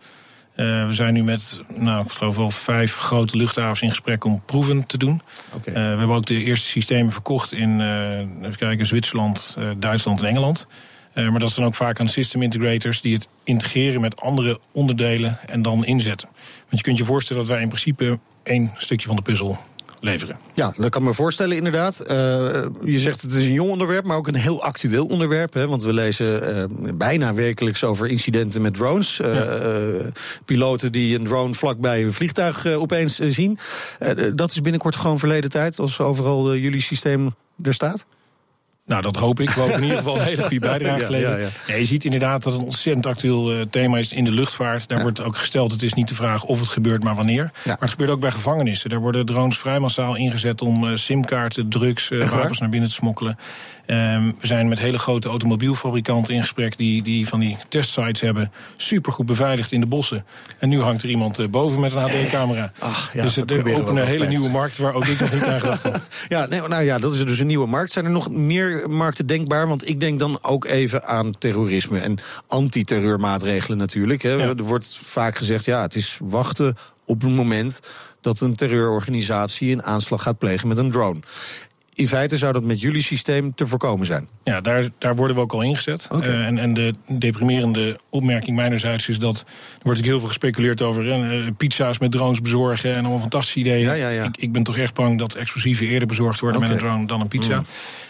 Eh, 0.56 0.88
we 0.88 0.94
zijn 0.94 1.14
nu 1.14 1.24
met, 1.24 1.62
nou, 1.76 2.06
ik 2.06 2.12
geloof 2.12 2.36
wel 2.36 2.52
vijf 2.52 2.96
grote 2.96 3.38
luchthavens 3.38 3.82
in 3.82 3.90
gesprek 3.90 4.24
om 4.24 4.42
proeven 4.46 4.88
te 4.88 4.98
doen. 4.98 5.22
Eh, 5.66 5.74
we 5.74 5.80
hebben 5.80 6.10
ook 6.10 6.26
de 6.26 6.44
eerste 6.44 6.68
systemen 6.68 7.12
verkocht 7.12 7.52
in 7.54 7.82
even 8.42 8.58
kijken, 8.58 8.86
Zwitserland, 8.86 9.58
Duitsland 9.78 10.22
en 10.22 10.28
Engeland. 10.28 10.68
Maar 11.14 11.40
dat 11.40 11.50
is 11.50 11.56
dan 11.56 11.66
ook 11.66 11.76
vaak 11.76 12.00
aan 12.00 12.08
system 12.08 12.42
integrators 12.42 13.02
die 13.02 13.14
het 13.14 13.28
integreren 13.44 14.02
met 14.02 14.22
andere 14.22 14.60
onderdelen 14.72 15.38
en 15.48 15.62
dan 15.62 15.86
inzetten. 15.86 16.30
Want 16.60 16.78
je 16.78 16.82
kunt 16.82 16.98
je 16.98 17.06
voorstellen 17.06 17.42
dat 17.42 17.52
wij 17.52 17.62
in 17.62 17.68
principe 17.68 18.20
één 18.44 18.72
stukje 18.78 19.08
van 19.08 19.16
de 19.16 19.22
puzzel 19.22 19.58
leveren. 20.04 20.38
Ja, 20.54 20.74
dat 20.78 20.90
kan 20.90 21.02
ik 21.02 21.08
me 21.08 21.14
voorstellen 21.14 21.58
inderdaad. 21.58 22.00
Eh, 22.00 22.18
je 22.84 23.00
zegt 23.00 23.22
het 23.22 23.34
is 23.34 23.46
een 23.46 23.54
jong 23.54 23.70
onderwerp, 23.70 24.06
maar 24.06 24.18
ook 24.18 24.28
een 24.28 24.36
heel 24.36 24.64
actueel 24.64 25.06
onderwerp. 25.06 25.54
Hè, 25.54 25.68
want 25.68 25.84
we 25.84 25.94
lezen 25.94 26.56
eh, 26.56 26.64
bijna 26.94 27.34
wekelijks 27.34 27.84
over 27.84 28.08
incidenten 28.08 28.62
met 28.62 28.74
drones. 28.74 29.20
Eh, 29.20 29.34
Ja. 29.34 29.60
piloten 30.46 30.92
die 30.92 31.18
een 31.18 31.24
drone 31.24 31.54
vlakbij 31.54 32.04
een 32.04 32.14
vliegtuig 32.14 32.66
opeens 32.66 33.16
zien. 33.20 33.60
Dat 34.34 34.52
is 34.52 34.62
binnenkort 34.62 34.96
gewoon 34.96 35.20
verleden 35.20 35.50
tijd, 35.50 35.80
als 35.80 36.00
overal 36.00 36.56
jullie 36.56 36.82
systeem 36.82 37.36
er 37.64 37.74
staat. 37.74 38.06
Nou, 38.86 39.02
dat 39.02 39.16
hoop 39.16 39.40
ik. 39.40 39.50
We 39.50 39.60
hopen 39.62 39.76
in 39.76 39.82
ieder 39.84 39.98
geval 39.98 40.16
een 40.20 40.24
hele 40.24 40.42
goede 40.42 40.60
bijdrage 40.60 41.00
Ja, 41.00 41.06
te 41.06 41.12
leveren. 41.12 41.40
ja, 41.40 41.48
Ja, 41.68 41.76
je 41.76 41.86
ziet 41.86 42.06
inderdaad 42.06 42.44
dat 42.44 42.54
het 42.54 42.62
een 42.62 42.68
ontzettend 42.68 43.06
actueel 43.06 43.52
eh, 43.52 43.62
thema 43.62 43.98
is 43.98 44.14
in 44.14 44.24
de 44.24 44.32
luchtvaart. 44.32 44.88
Daar 44.88 45.02
wordt 45.02 45.22
ook 45.22 45.38
gesteld, 45.38 45.72
het 45.72 45.84
is 45.84 45.94
niet 45.94 46.08
de 46.08 46.16
vraag 46.16 46.44
of 46.44 46.60
het 46.60 46.70
gebeurt, 46.70 47.04
maar 47.04 47.16
wanneer. 47.16 47.52
Maar 47.66 47.78
het 47.80 47.90
gebeurt 47.90 48.10
ook 48.10 48.20
bij 48.20 48.32
gevangenissen. 48.32 48.90
Daar 48.90 49.00
worden 49.00 49.26
drones 49.26 49.58
vrij 49.58 49.80
massaal 49.80 50.16
ingezet 50.16 50.62
om 50.62 50.88
eh, 50.88 50.96
simkaarten, 50.96 51.70
drugs, 51.70 52.10
waar? 52.10 52.28
wapens 52.30 52.60
naar 52.60 52.70
binnen 52.70 52.90
te 52.90 52.96
smokkelen. 52.96 53.38
Ehm, 53.86 54.32
we 54.40 54.48
zijn 54.48 54.68
met 54.68 54.80
hele 54.80 54.98
grote 54.98 55.30
automobielfabrikanten 55.30 56.34
in 56.34 56.42
gesprek 56.42 56.78
die, 56.78 57.04
die 57.04 57.28
van 57.28 57.40
die 57.40 57.58
testsites 57.70 58.22
hebben. 58.22 58.52
Supergoed 58.78 59.26
beveiligd 59.26 59.72
in 59.72 59.80
de 59.80 59.86
bossen. 59.86 60.26
En 60.60 60.70
nu 60.70 60.82
hangt 60.82 61.04
er 61.04 61.10
iemand 61.10 61.40
eh, 61.40 61.48
boven 61.48 61.80
met 61.80 61.94
een 61.94 62.02
HD-camera. 62.02 62.72
Ja, 63.14 63.24
dus 63.24 63.38
er 63.38 63.46
we 63.46 63.76
openen 63.76 63.94
wel 63.94 64.06
hele 64.06 64.28
nieuwe 64.28 64.50
markten 64.50 64.84
waar 64.84 64.94
ook 64.94 65.06
ik 65.06 65.20
nog 65.20 65.34
niet 65.34 65.44
aan 65.44 65.60
gedacht 65.60 65.84
had. 65.84 66.00
Ja, 66.28 66.46
nee, 66.46 66.62
nou 66.62 66.84
ja, 66.84 66.98
dat 66.98 67.14
is 67.14 67.26
dus 67.26 67.40
een 67.40 67.48
nieuwe 67.48 67.68
markt. 67.68 67.92
Zijn 67.92 68.06
er 68.06 68.12
nog 68.12 68.30
meer 68.30 68.90
markten 68.90 69.28
denkbaar? 69.28 69.68
Want 69.68 69.88
ik 69.88 70.00
denk 70.00 70.20
dan 70.20 70.40
ook 70.42 70.66
even 70.66 71.06
aan 71.06 71.38
terrorisme 71.38 72.00
en 72.00 72.18
antiterreurmaatregelen 72.48 73.78
natuurlijk. 73.78 74.22
Hè. 74.22 74.32
Ja. 74.32 74.48
Er 74.48 74.64
wordt 74.64 75.00
vaak 75.04 75.36
gezegd, 75.36 75.66
ja, 75.66 75.82
het 75.82 75.96
is 75.96 76.20
wachten 76.22 76.78
op 77.06 77.22
het 77.22 77.32
moment 77.32 77.80
dat 78.22 78.42
een 78.42 78.56
terreurorganisatie 78.56 79.72
een 79.72 79.84
aanslag 79.84 80.22
gaat 80.22 80.38
plegen 80.38 80.68
met 80.68 80.78
een 80.78 80.92
drone. 80.92 81.20
In 81.96 82.08
feite 82.08 82.38
zou 82.38 82.54
dat 82.54 82.64
met 82.64 82.82
jullie 82.82 83.02
systeem 83.02 83.56
te 83.56 83.68
voorkomen 83.68 84.06
zijn. 84.06 84.28
Ja, 84.44 84.62
daar, 84.62 84.90
daar 84.98 85.16
worden 85.16 85.36
we 85.36 85.42
ook 85.42 85.54
al 85.54 85.62
ingezet. 85.62 86.08
Eh, 86.22 86.46
en, 86.46 86.58
en 86.58 86.74
de 86.74 86.94
deprimerende 87.08 88.00
opmerking 88.10 88.56
mijnerzijds 88.56 89.10
is 89.10 89.20
dat... 89.20 89.38
er 89.40 89.82
wordt 89.82 90.00
ook 90.00 90.06
heel 90.06 90.20
veel 90.20 90.28
gespeculeerd 90.28 90.82
over 90.82 91.12
eh, 91.12 91.48
pizza's 91.58 92.00
met 92.00 92.12
drones 92.12 92.42
bezorgen... 92.42 92.94
en 92.96 93.00
allemaal 93.00 93.20
fantastische 93.20 93.60
ideeën. 93.60 93.86
Ja, 93.86 93.94
ja, 93.94 94.10
ja. 94.10 94.24
Ik, 94.24 94.38
ik 94.38 94.52
ben 94.52 94.64
toch 94.64 94.78
echt 94.78 94.94
bang 94.94 95.20
dat 95.20 95.36
explosieven 95.36 95.88
eerder 95.88 96.08
bezorgd 96.08 96.40
worden. 96.40 96.62
Mm. 96.62 96.68
met 96.68 96.76
een 96.76 96.84
drone 96.84 97.08
dan 97.08 97.22
een 97.22 97.28
pizza. 97.28 97.54
Eh, 97.54 97.60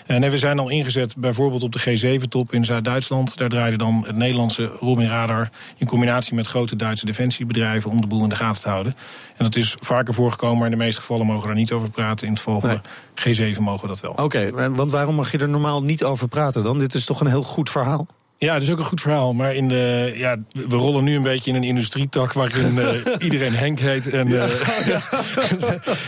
nee, 0.07 0.29
we 0.29 0.37
zijn 0.37 0.59
al 0.59 0.69
ingezet 0.69 1.15
bijvoorbeeld 1.17 1.63
op 1.63 1.71
de 1.71 2.19
G7-top 2.19 2.53
in 2.53 2.65
Zuid-Duitsland. 2.65 3.37
Daar 3.37 3.49
draaide 3.49 3.77
dan 3.77 4.03
het 4.07 4.15
Nederlandse 4.15 4.71
Robin 4.79 5.07
Radar... 5.07 5.49
in 5.77 5.87
combinatie 5.87 6.35
met 6.35 6.47
grote 6.47 6.75
Duitse 6.75 7.05
defensiebedrijven... 7.05 7.91
om 7.91 8.01
de 8.01 8.07
boel 8.07 8.23
in 8.23 8.29
de 8.29 8.35
gaten 8.35 8.61
te 8.61 8.69
houden. 8.69 8.95
En 9.37 9.43
dat 9.43 9.55
is 9.55 9.75
vaker 9.79 10.13
voorgekomen, 10.13 10.57
maar 10.57 10.71
in 10.71 10.77
de 10.77 10.83
meeste 10.83 10.99
gevallen 10.99 11.25
mogen 11.25 11.41
we 11.41 11.47
daar 11.47 11.55
niet 11.55 11.71
over 11.71 11.89
praten. 11.89 12.27
In 12.27 12.33
het 12.33 12.41
geval 12.41 12.59
van 12.59 12.81
de 13.13 13.53
G7 13.55 13.59
mogen 13.59 13.81
we 13.81 13.87
dat 13.87 13.99
wel. 13.99 14.11
Oké, 14.11 14.39
en 14.39 14.75
want 14.75 14.91
waarom 14.91 15.15
mag 15.15 15.31
je 15.31 15.37
er 15.37 15.49
normaal 15.49 15.83
niet 15.83 16.03
over 16.03 16.27
praten 16.27 16.63
dan? 16.63 16.79
Dit 16.79 16.93
is 16.93 17.05
toch 17.05 17.19
een 17.19 17.27
heel 17.27 17.43
goed 17.43 17.69
verhaal? 17.69 18.07
Ja, 18.43 18.53
dat 18.53 18.61
is 18.61 18.71
ook 18.71 18.77
een 18.77 18.85
goed 18.85 19.01
verhaal. 19.01 19.33
Maar 19.33 19.55
in 19.55 19.67
de, 19.67 20.13
ja, 20.15 20.37
we 20.49 20.75
rollen 20.75 21.03
nu 21.03 21.15
een 21.15 21.23
beetje 21.23 21.51
in 21.51 21.57
een 21.57 21.63
industrietak 21.63 22.33
waarin 22.33 22.79
eh, 22.79 22.87
iedereen 23.27 23.53
Henk 23.53 23.79
heet. 23.79 24.09
En, 24.09 24.41
eh, 24.41 24.49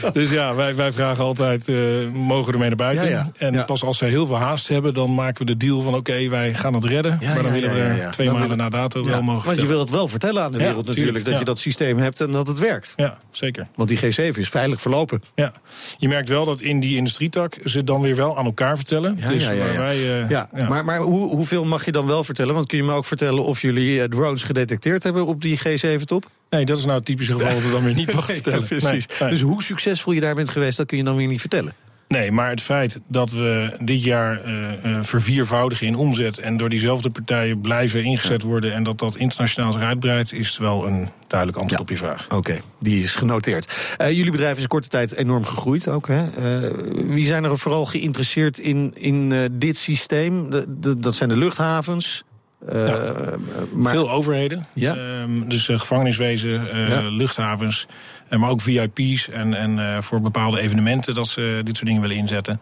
dus 0.14 0.32
ja, 0.32 0.56
wij, 0.56 0.76
wij 0.76 0.92
vragen 0.92 1.24
altijd, 1.24 1.70
eh, 1.70 1.76
mogen 2.14 2.46
we 2.46 2.52
ermee 2.52 2.68
naar 2.68 2.78
buiten? 2.78 3.10
Ja, 3.10 3.32
ja. 3.38 3.48
En 3.48 3.66
pas 3.66 3.84
als 3.84 3.98
zij 3.98 4.10
heel 4.10 4.26
veel 4.26 4.38
haast 4.38 4.68
hebben, 4.68 4.94
dan 4.94 5.14
maken 5.14 5.46
we 5.46 5.46
de 5.46 5.66
deal 5.66 5.82
van... 5.82 5.96
oké, 5.96 6.30
wij 6.30 6.54
gaan 6.54 6.74
het 6.74 6.86
redden. 6.86 7.20
Maar 7.22 7.44
dan 7.44 7.52
willen 7.52 7.74
we 7.74 8.08
twee 8.12 8.28
Dan 8.28 8.40
maanden 8.40 8.58
na 8.58 8.70
dato 8.70 9.04
wel 9.04 9.22
mogen 9.22 9.46
want 9.46 9.60
je 9.60 9.68
wil 9.68 9.80
het 9.80 9.90
wel 9.90 10.08
vertellen 10.08 10.44
aan 10.44 10.52
de 10.52 10.58
wereld 10.58 10.86
natuurlijk, 10.86 11.06
tuurlijk, 11.06 11.26
dat 11.26 11.40
je 11.40 11.46
dat 11.46 11.60
systeem 11.60 11.98
hebt 11.98 12.22
en 12.22 12.32
dat 12.32 12.48
het 12.48 12.60
werkt. 12.60 12.94
Ja, 12.96 13.18
zeker. 13.32 13.68
Want 13.76 13.90
die 13.90 14.00
G7 14.00 14.38
is 14.38 14.50
veilig 14.50 14.82
verlopen. 14.82 15.24
Ja. 15.36 15.52
Je 15.98 16.08
merkt 16.08 16.30
wel 16.30 16.46
dat 16.46 16.62
in 16.62 16.80
die 16.80 16.96
industrietak 16.96 17.58
ze 17.66 17.84
dan 17.84 18.02
weer 18.02 18.16
wel 18.16 18.38
aan 18.38 18.46
elkaar 18.46 18.76
vertellen. 18.76 19.18
Ja, 19.20 19.30
dus 19.30 19.46
wij, 19.46 19.98
ja. 20.30 20.50
maar, 20.68 20.86
maar 20.86 21.00
hoe, 21.00 21.36
hoeveel 21.36 21.66
mag 21.66 21.86
je 21.86 21.92
dan 21.92 22.06
wel 22.06 22.24
vertellen? 22.26 22.54
Want 22.54 22.68
kun 22.68 22.78
je 22.78 22.84
me 22.84 22.94
ook 22.94 23.06
vertellen 23.06 23.44
of 23.44 23.62
jullie 23.62 24.02
eh, 24.02 24.08
drones 24.08 24.44
gedetecteerd 24.44 25.04
hebben 25.04 25.26
op 25.26 25.42
die 25.42 25.60
G7-top? 25.60 26.30
Nee, 26.50 26.66
dat 26.66 26.78
is 26.78 26.84
nou 26.84 26.96
het 26.98 27.06
typische 27.06 27.34
geval 27.34 27.54
dat 27.54 27.64
we 27.64 27.72
dan 27.72 27.84
weer 27.84 27.94
niet 27.96 28.14
mag 28.16 28.26
vertellen. 28.26 28.64
precies. 28.64 29.08
Nee, 29.08 29.18
nee. 29.20 29.30
Dus 29.30 29.42
hoe 29.42 29.64
succesvol 29.64 30.14
je 30.14 30.22
daar 30.22 30.36
bent 30.36 30.50
geweest, 30.50 30.78
dat 30.78 30.88
kun 30.88 30.98
je 30.98 31.04
dan 31.04 31.16
weer 31.16 31.28
niet 31.28 31.40
vertellen. 31.40 31.74
Nee, 32.08 32.32
maar 32.32 32.50
het 32.50 32.62
feit 32.62 33.00
dat 33.08 33.32
we 33.32 33.78
dit 33.82 34.04
jaar 34.04 34.42
eh, 34.44 34.98
verviervoudigen 35.02 35.88
in 35.88 35.96
omzet... 35.96 36.38
en 36.38 36.58
door 36.58 36.70
diezelfde 36.70 37.10
partijen 37.10 37.62
blijven 37.62 38.04
ingezet 38.04 38.42
worden... 38.42 38.74
en 38.74 38.84
dat 38.84 38.98
dat 39.00 39.16
internationaal 39.16 39.72
zich 39.72 39.82
uitbreidt... 39.82 40.34
is 40.34 40.58
wel 40.58 40.88
een 40.88 41.10
duidelijk 41.28 41.60
antwoord 41.60 41.82
op 41.82 41.90
je 41.90 41.98
vraag. 41.98 42.28
Oké, 42.30 42.58
die 42.80 43.04
is 43.04 43.16
genoteerd. 43.16 43.96
Eh, 43.98 44.12
jullie 44.12 44.32
bedrijf 44.32 44.56
is 44.56 44.62
in 44.62 44.68
korte 44.68 44.88
tijd 44.88 45.16
enorm 45.16 45.46
gegroeid 45.46 45.88
ook. 45.88 46.08
Hè? 46.08 46.24
Wie 47.14 47.26
zijn 47.26 47.44
er 47.44 47.58
vooral 47.58 47.86
geïnteresseerd 47.86 48.60
in, 48.60 48.92
in 48.96 49.50
dit 49.52 49.78
systeem? 49.78 50.50
De, 50.50 50.66
de- 50.80 51.00
dat 51.00 51.16
zijn 51.16 51.30
de 51.30 51.38
luchthavens. 51.38 52.24
Ja. 52.72 53.14
maar, 53.74 53.92
Veel 53.92 54.12
overheden, 54.12 54.66
Ja. 54.74 54.96
Ehm, 54.96 55.48
dus 55.48 55.66
gevangeniswezen, 55.66 56.52
Ja. 56.88 57.02
luchthavens... 57.10 57.88
eh, 58.28 58.40
maar 58.40 58.50
ook 58.50 58.62
VIP's 58.62 59.30
en, 59.30 59.54
en 59.54 59.80
eh, 59.80 60.02
voor 60.02 60.22
bepaalde 60.22 60.60
evenementen... 60.60 61.14
dat 61.14 61.28
ze 61.28 61.62
dit 61.64 61.76
soort 61.76 61.88
dingen 61.88 62.02
willen 62.02 62.18
inzetten. 62.18 62.60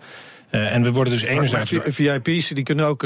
Eh, 0.50 0.74
en 0.76 0.84
we 0.84 0.92
worden 0.92 1.14
dus 1.14 1.22
maar- 1.22 1.32
maar 1.36 1.44
enerzijds... 1.44 1.96
VIP's, 1.96 2.48
die 2.48 2.64
kunnen 2.64 2.86
ook, 2.86 3.04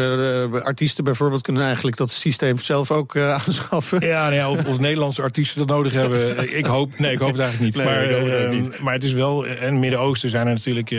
artiesten 0.64 1.04
bijvoorbeeld, 1.04 1.42
kunnen 1.42 1.64
eigenlijk 1.64 1.98
dat 1.98 2.10
systeem 2.10 2.60
zelf 2.60 2.92
ook 2.92 3.18
aanschaffen. 3.40 4.08
Ja, 4.08 4.24
nou 4.24 4.36
ja, 4.36 4.50
of, 4.50 4.66
of 4.66 4.80
Nederlandse 4.80 5.22
artiesten 5.22 5.58
dat 5.58 5.76
nodig 5.76 5.94
hebben. 5.94 6.36
Ik 6.58 6.66
hoop, 6.66 7.00
nee, 7.00 7.12
ik 7.12 7.20
hoop 7.20 7.32
het 7.32 7.40
eigenlijk 7.40 7.76
niet. 7.76 7.86
Nee, 7.86 7.94
maar, 7.94 8.04
het 8.04 8.34
eh, 8.34 8.50
niet. 8.50 8.80
maar 8.80 8.94
het 8.94 9.04
is 9.04 9.14
wel, 9.14 9.46
het 9.46 9.74
Midden-Oosten 9.74 10.30
zijn 10.30 10.48
er 10.48 10.54
natuurlijk 10.54 10.92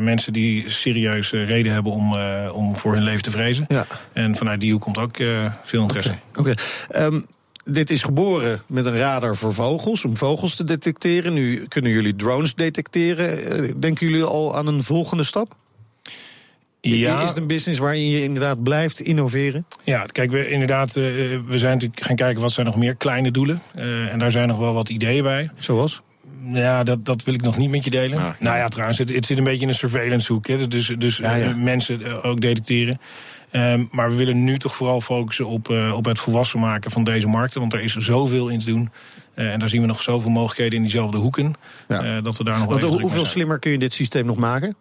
mensen 0.00 0.32
die 0.32 0.70
serieus 0.70 1.30
reden 1.30 1.72
hebben 1.72 1.92
om, 1.92 2.16
om 2.52 2.76
voor 2.76 2.92
hun 2.92 3.02
leven 3.02 3.22
te 3.22 3.30
vrezen. 3.30 3.64
Ja. 3.68 3.86
En 4.12 4.36
vanuit 4.36 4.60
die 4.60 4.72
hoek 4.72 4.80
komt 4.80 4.98
ook 4.98 5.16
veel 5.62 5.82
interesse. 5.82 6.14
Oké. 6.34 6.54
Ehm, 6.88 7.20
dit 7.64 7.90
is 7.90 8.02
geboren 8.02 8.62
met 8.66 8.86
een 8.86 8.96
radar 8.96 9.36
voor 9.36 9.54
vogels, 9.54 10.04
om 10.04 10.16
vogels 10.16 10.56
te 10.56 10.64
detecteren. 10.64 11.32
Nu 11.32 11.66
kunnen 11.68 11.90
jullie 11.90 12.16
drones 12.16 12.54
detecteren. 12.54 13.44
Eh, 13.44 13.72
denken 13.76 14.06
jullie 14.06 14.24
al 14.24 14.56
aan 14.56 14.66
een 14.66 14.82
volgende 14.82 15.24
stap? 15.24 15.56
Ja, 16.80 17.22
Is 17.22 17.28
het 17.28 17.38
een 17.38 17.46
business 17.46 17.78
waarin 17.78 18.08
je 18.08 18.22
inderdaad 18.22 18.62
blijft 18.62 19.00
innoveren? 19.00 19.66
ja, 19.84 20.06
kijk, 20.12 20.30
we, 20.30 20.48
inderdaad, 20.48 20.88
eh, 20.88 21.04
we 21.46 21.58
zijn 21.58 21.72
natuurlijk 21.72 22.02
gaan 22.02 22.16
kijken 22.16 22.42
wat 22.42 22.52
zijn 22.52 22.66
nog 22.66 22.76
meer 22.76 22.94
kleine 22.96 23.30
doelen. 23.30 23.62
Eh, 23.74 24.12
en 24.12 24.18
daar 24.18 24.30
zijn 24.30 24.48
nog 24.48 24.58
wel 24.58 24.74
wat 24.74 24.88
ideeën 24.88 25.22
bij. 25.22 25.50
Zoals? 25.58 26.02
Ja, 26.52 26.82
dat, 26.82 27.04
dat 27.04 27.24
wil 27.24 27.34
ik 27.34 27.42
nog 27.42 27.56
niet 27.56 27.70
met 27.70 27.84
je 27.84 27.90
delen. 27.90 28.18
Ah, 28.18 28.24
ja. 28.24 28.36
Nou 28.38 28.56
ja, 28.56 28.68
trouwens, 28.68 28.98
het, 28.98 29.14
het 29.14 29.26
zit 29.26 29.38
een 29.38 29.44
beetje 29.44 29.62
in 29.62 29.68
een 29.68 29.74
surveillance 29.74 30.32
hoek. 30.32 30.46
Hè, 30.46 30.68
dus 30.68 30.86
dus 30.98 31.16
Ja, 31.16 31.34
ja. 31.34 31.44
eh, 31.48 31.54
mensen 31.56 32.02
eh, 32.04 32.24
ook 32.24 32.40
detecteren. 32.40 33.00
Ehm, 33.50 33.84
maar 33.90 34.10
we 34.10 34.16
willen 34.16 34.44
nu 34.44 34.58
toch 34.58 34.74
vooral 34.74 35.00
focussen 35.00 35.46
op, 35.46 35.70
eh, 35.70 35.94
op 35.96 36.04
het 36.04 36.18
volwassen 36.18 36.60
maken 36.60 36.90
van 36.90 37.04
deze 37.04 37.26
markten. 37.26 37.60
Want 37.60 37.72
er 37.72 37.80
is 37.80 37.94
zoveel 37.96 38.48
in 38.48 38.58
te 38.58 38.66
doen. 38.66 38.90
Eh, 39.34 39.52
en 39.52 39.58
daar 39.58 39.68
zien 39.68 39.80
we 39.80 39.86
nog 39.86 40.02
zoveel 40.02 40.30
mogelijkheden 40.30 40.74
in 40.74 40.82
diezelfde 40.82 41.18
hoeken. 41.18 41.54
Ja. 41.88 42.02
eh, 42.02 42.22
dat 42.22 42.36
we 42.36 42.44
daar 42.44 42.58
nog 42.58 42.66
Want 42.80 42.82
hoeveel 42.82 43.24
slimmer 43.24 43.58
kun 43.58 43.70
je 43.70 43.78
dit 43.78 43.92
systeem 43.92 44.26
nog 44.26 44.36
maken? 44.36 44.74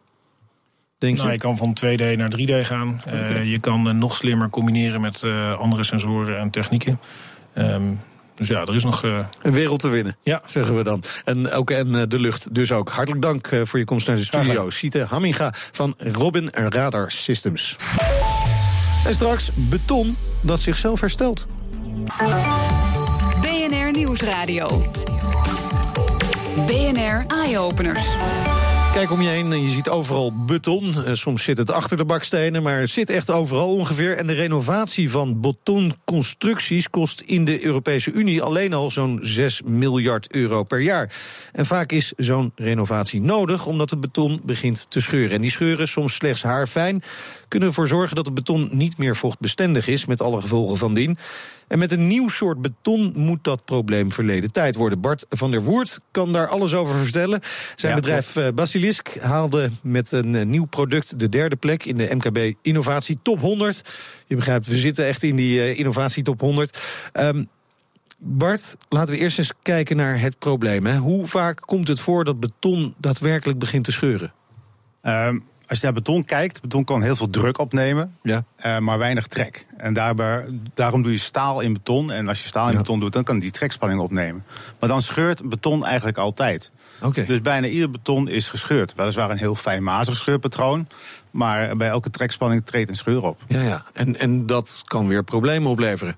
Denk 0.98 1.16
Nou, 1.18 1.28
je? 1.28 1.34
je 1.34 1.40
kan 1.40 1.58
van 1.58 1.74
2D 1.74 2.18
naar 2.18 2.30
3D 2.30 2.66
gaan. 2.68 3.02
Eh, 3.06 3.44
je 3.52 3.60
kan 3.60 3.98
nog 3.98 4.16
slimmer 4.16 4.50
combineren 4.50 5.02
met 5.02 5.24
eh, 5.24 5.60
andere 5.60 5.84
sensoren 5.84 6.40
en 6.40 6.50
technieken. 6.50 7.00
Ehm, 7.54 7.82
Dus 8.36 8.48
ja, 8.48 8.62
er 8.62 8.76
is 8.76 8.84
nog... 8.84 9.04
een 9.42 9.52
wereld 9.52 9.80
te 9.80 9.88
winnen, 9.88 10.18
ja. 10.24 10.42
zeggen 10.46 10.76
we 10.76 10.84
dan. 10.84 11.04
En 11.26 11.52
ook 11.52 11.72
en 11.72 12.10
de 12.10 12.20
lucht 12.20 12.56
dus 12.56 12.72
ook. 12.72 12.90
Hartelijk 12.90 13.22
dank 13.22 13.50
voor 13.64 13.80
je 13.80 13.86
komst 13.86 14.08
naar 14.08 14.16
de 14.16 14.24
studio. 14.24 14.70
Siete 14.70 15.06
Hamminga 15.10 15.54
van 15.72 15.96
Robin 15.98 16.50
Radar 16.52 17.12
Systems. 17.12 17.76
En 19.06 19.16
straks 19.16 19.50
beton 19.56 20.18
dat 20.42 20.62
zichzelf 20.62 21.00
herstelt. 21.00 21.48
BNR 23.42 23.92
Nieuwsradio. 23.92 24.92
BNR 26.66 27.24
Eye 27.28 27.60
Openers. 27.60 28.04
Kijk 28.94 29.12
om 29.12 29.22
je 29.22 29.30
heen 29.30 29.52
en 29.52 29.64
je 29.64 29.70
ziet 29.70 29.90
overal 29.90 30.46
beton. 30.46 31.06
Eh, 31.06 31.14
soms 31.14 31.44
zit 31.44 31.58
het 31.58 31.72
achter 31.72 31.98
de 31.98 32.06
bakstenen, 32.06 32.64
maar 32.64 32.80
het 32.80 32.90
zit 32.90 33.10
echt 33.10 33.32
overal 33.32 33.74
ongeveer. 33.74 34.18
En 34.18 34.28
de 34.28 34.34
renovatie 34.34 35.12
van 35.12 35.42
betonconstructies 35.42 36.90
kost 36.90 37.22
in 37.22 37.46
de 37.46 37.66
Europese 37.66 38.12
Unie 38.12 38.42
alleen 38.42 38.74
al 38.74 38.92
zo'n 38.92 39.20
6 39.22 39.62
miljard 39.66 40.32
euro 40.32 40.64
per 40.64 40.80
jaar. 40.80 41.14
En 41.52 41.66
vaak 41.66 41.92
is 41.92 42.14
zo'n 42.18 42.52
renovatie 42.56 43.22
nodig 43.22 43.66
omdat 43.66 43.90
het 43.90 44.00
beton 44.00 44.42
begint 44.46 44.86
te 44.90 45.00
scheuren. 45.00 45.36
En 45.36 45.42
die 45.42 45.52
scheuren, 45.52 45.88
soms 45.88 46.14
slechts 46.14 46.44
haarfijn, 46.44 47.04
kunnen 47.48 47.68
ervoor 47.70 47.88
zorgen 47.88 48.16
dat 48.16 48.26
het 48.26 48.36
beton 48.36 48.70
niet 48.72 48.98
meer 48.98 49.16
vochtbestendig 49.16 49.88
is, 49.88 50.06
met 50.06 50.22
alle 50.22 50.42
gevolgen 50.42 50.78
van 50.78 50.94
dien. 50.94 51.18
En 51.74 51.80
met 51.80 51.92
een 51.92 52.08
nieuw 52.08 52.30
soort 52.30 52.62
beton 52.62 53.14
moet 53.16 53.44
dat 53.44 53.66
probleem 53.66 54.12
verleden 54.12 54.52
tijd 54.52 54.76
worden. 54.76 55.02
Bart 55.02 55.26
van 55.30 55.52
der 55.52 55.64
Woert 55.64 56.00
kan 56.12 56.32
daar 56.32 56.48
alles 56.48 56.74
over 56.74 56.98
vertellen. 56.98 57.42
Zijn 57.76 57.96
bedrijf 57.96 58.36
uh, 58.36 58.48
Basilisk 58.56 59.16
haalde 59.20 59.70
met 59.82 60.12
een 60.12 60.36
eh, 60.36 60.46
nieuw 60.46 60.66
product 60.66 61.20
de 61.20 61.30
derde 61.30 61.56
plek 61.56 61.86
in 61.86 61.98
de 61.98 62.16
MKB 62.16 62.54
Innovatie 62.62 63.20
Top 63.22 63.40
100. 63.40 63.94
Je 64.28 64.36
begrijpt, 64.36 64.68
we 64.68 64.78
zitten 64.78 65.06
echt 65.06 65.24
in 65.24 65.36
die 65.36 65.58
uh, 65.58 65.80
Innovatie 65.80 66.24
Top 66.24 66.40
100. 66.40 66.80
Um, 67.14 67.48
Bart, 68.18 68.78
laten 68.90 69.14
we 69.14 69.20
eerst 69.20 69.38
eens 69.38 69.54
kijken 69.62 69.96
naar 69.96 70.20
het 70.20 70.40
probleem. 70.40 70.86
Hè. 70.86 70.98
Hoe 70.98 71.28
vaak 71.28 71.62
komt 71.66 71.88
het 71.88 72.00
voor 72.00 72.24
dat 72.24 72.40
beton 72.40 72.94
daadwerkelijk 72.98 73.60
begint 73.60 73.84
te 73.84 73.92
scheuren? 73.92 74.34
Um 75.04 75.44
als 75.74 75.82
je 75.82 75.88
naar 75.92 76.04
beton 76.04 76.26
kijkt, 76.26 76.62
beton 76.62 76.84
kan 76.84 77.02
heel 77.02 77.16
veel 77.16 77.30
druk 77.30 77.58
opnemen, 77.58 78.18
ja. 78.22 78.44
uh, 78.66 78.78
maar 78.78 78.98
weinig 78.98 79.28
trek. 79.28 79.66
En 79.78 79.94
daarbij, 79.94 80.46
daarom 80.74 81.02
doe 81.02 81.12
je 81.12 81.18
staal 81.18 81.62
in 81.62 81.74
beton. 81.74 82.12
En 82.12 82.28
als 82.28 82.42
je 82.42 82.48
staal 82.48 82.66
in 82.66 82.72
ja. 82.72 82.78
beton 82.78 83.00
doet, 83.00 83.14
dan 83.14 83.24
kan 83.24 83.40
die 83.40 83.52
trekspanning 83.52 84.02
opnemen. 84.02 84.44
Maar 84.80 84.90
dan 84.90 85.02
scheurt 85.02 85.50
beton 85.50 85.86
eigenlijk 85.86 86.18
altijd. 86.18 86.72
Okay. 87.02 87.26
Dus 87.26 87.42
bijna 87.42 87.68
ieder 87.68 87.90
beton 87.90 88.28
is 88.28 88.50
gescheurd. 88.50 88.94
Weliswaar 88.96 89.32
een 89.32 89.38
heel 89.38 89.56
fijnmazig 89.56 90.16
scheurpatroon. 90.16 90.88
Maar 91.32 91.78
bij 91.78 91.88
elke 91.88 92.10
trekspanning 92.10 92.66
treedt 92.66 92.90
een 92.90 92.96
scheur 92.96 93.24
op. 93.24 93.42
Ja, 93.48 93.62
ja. 93.62 93.84
En, 93.94 94.20
en 94.20 94.46
dat 94.46 94.82
kan 94.84 95.08
weer 95.08 95.24
problemen 95.24 95.72
opleveren. 95.72 96.16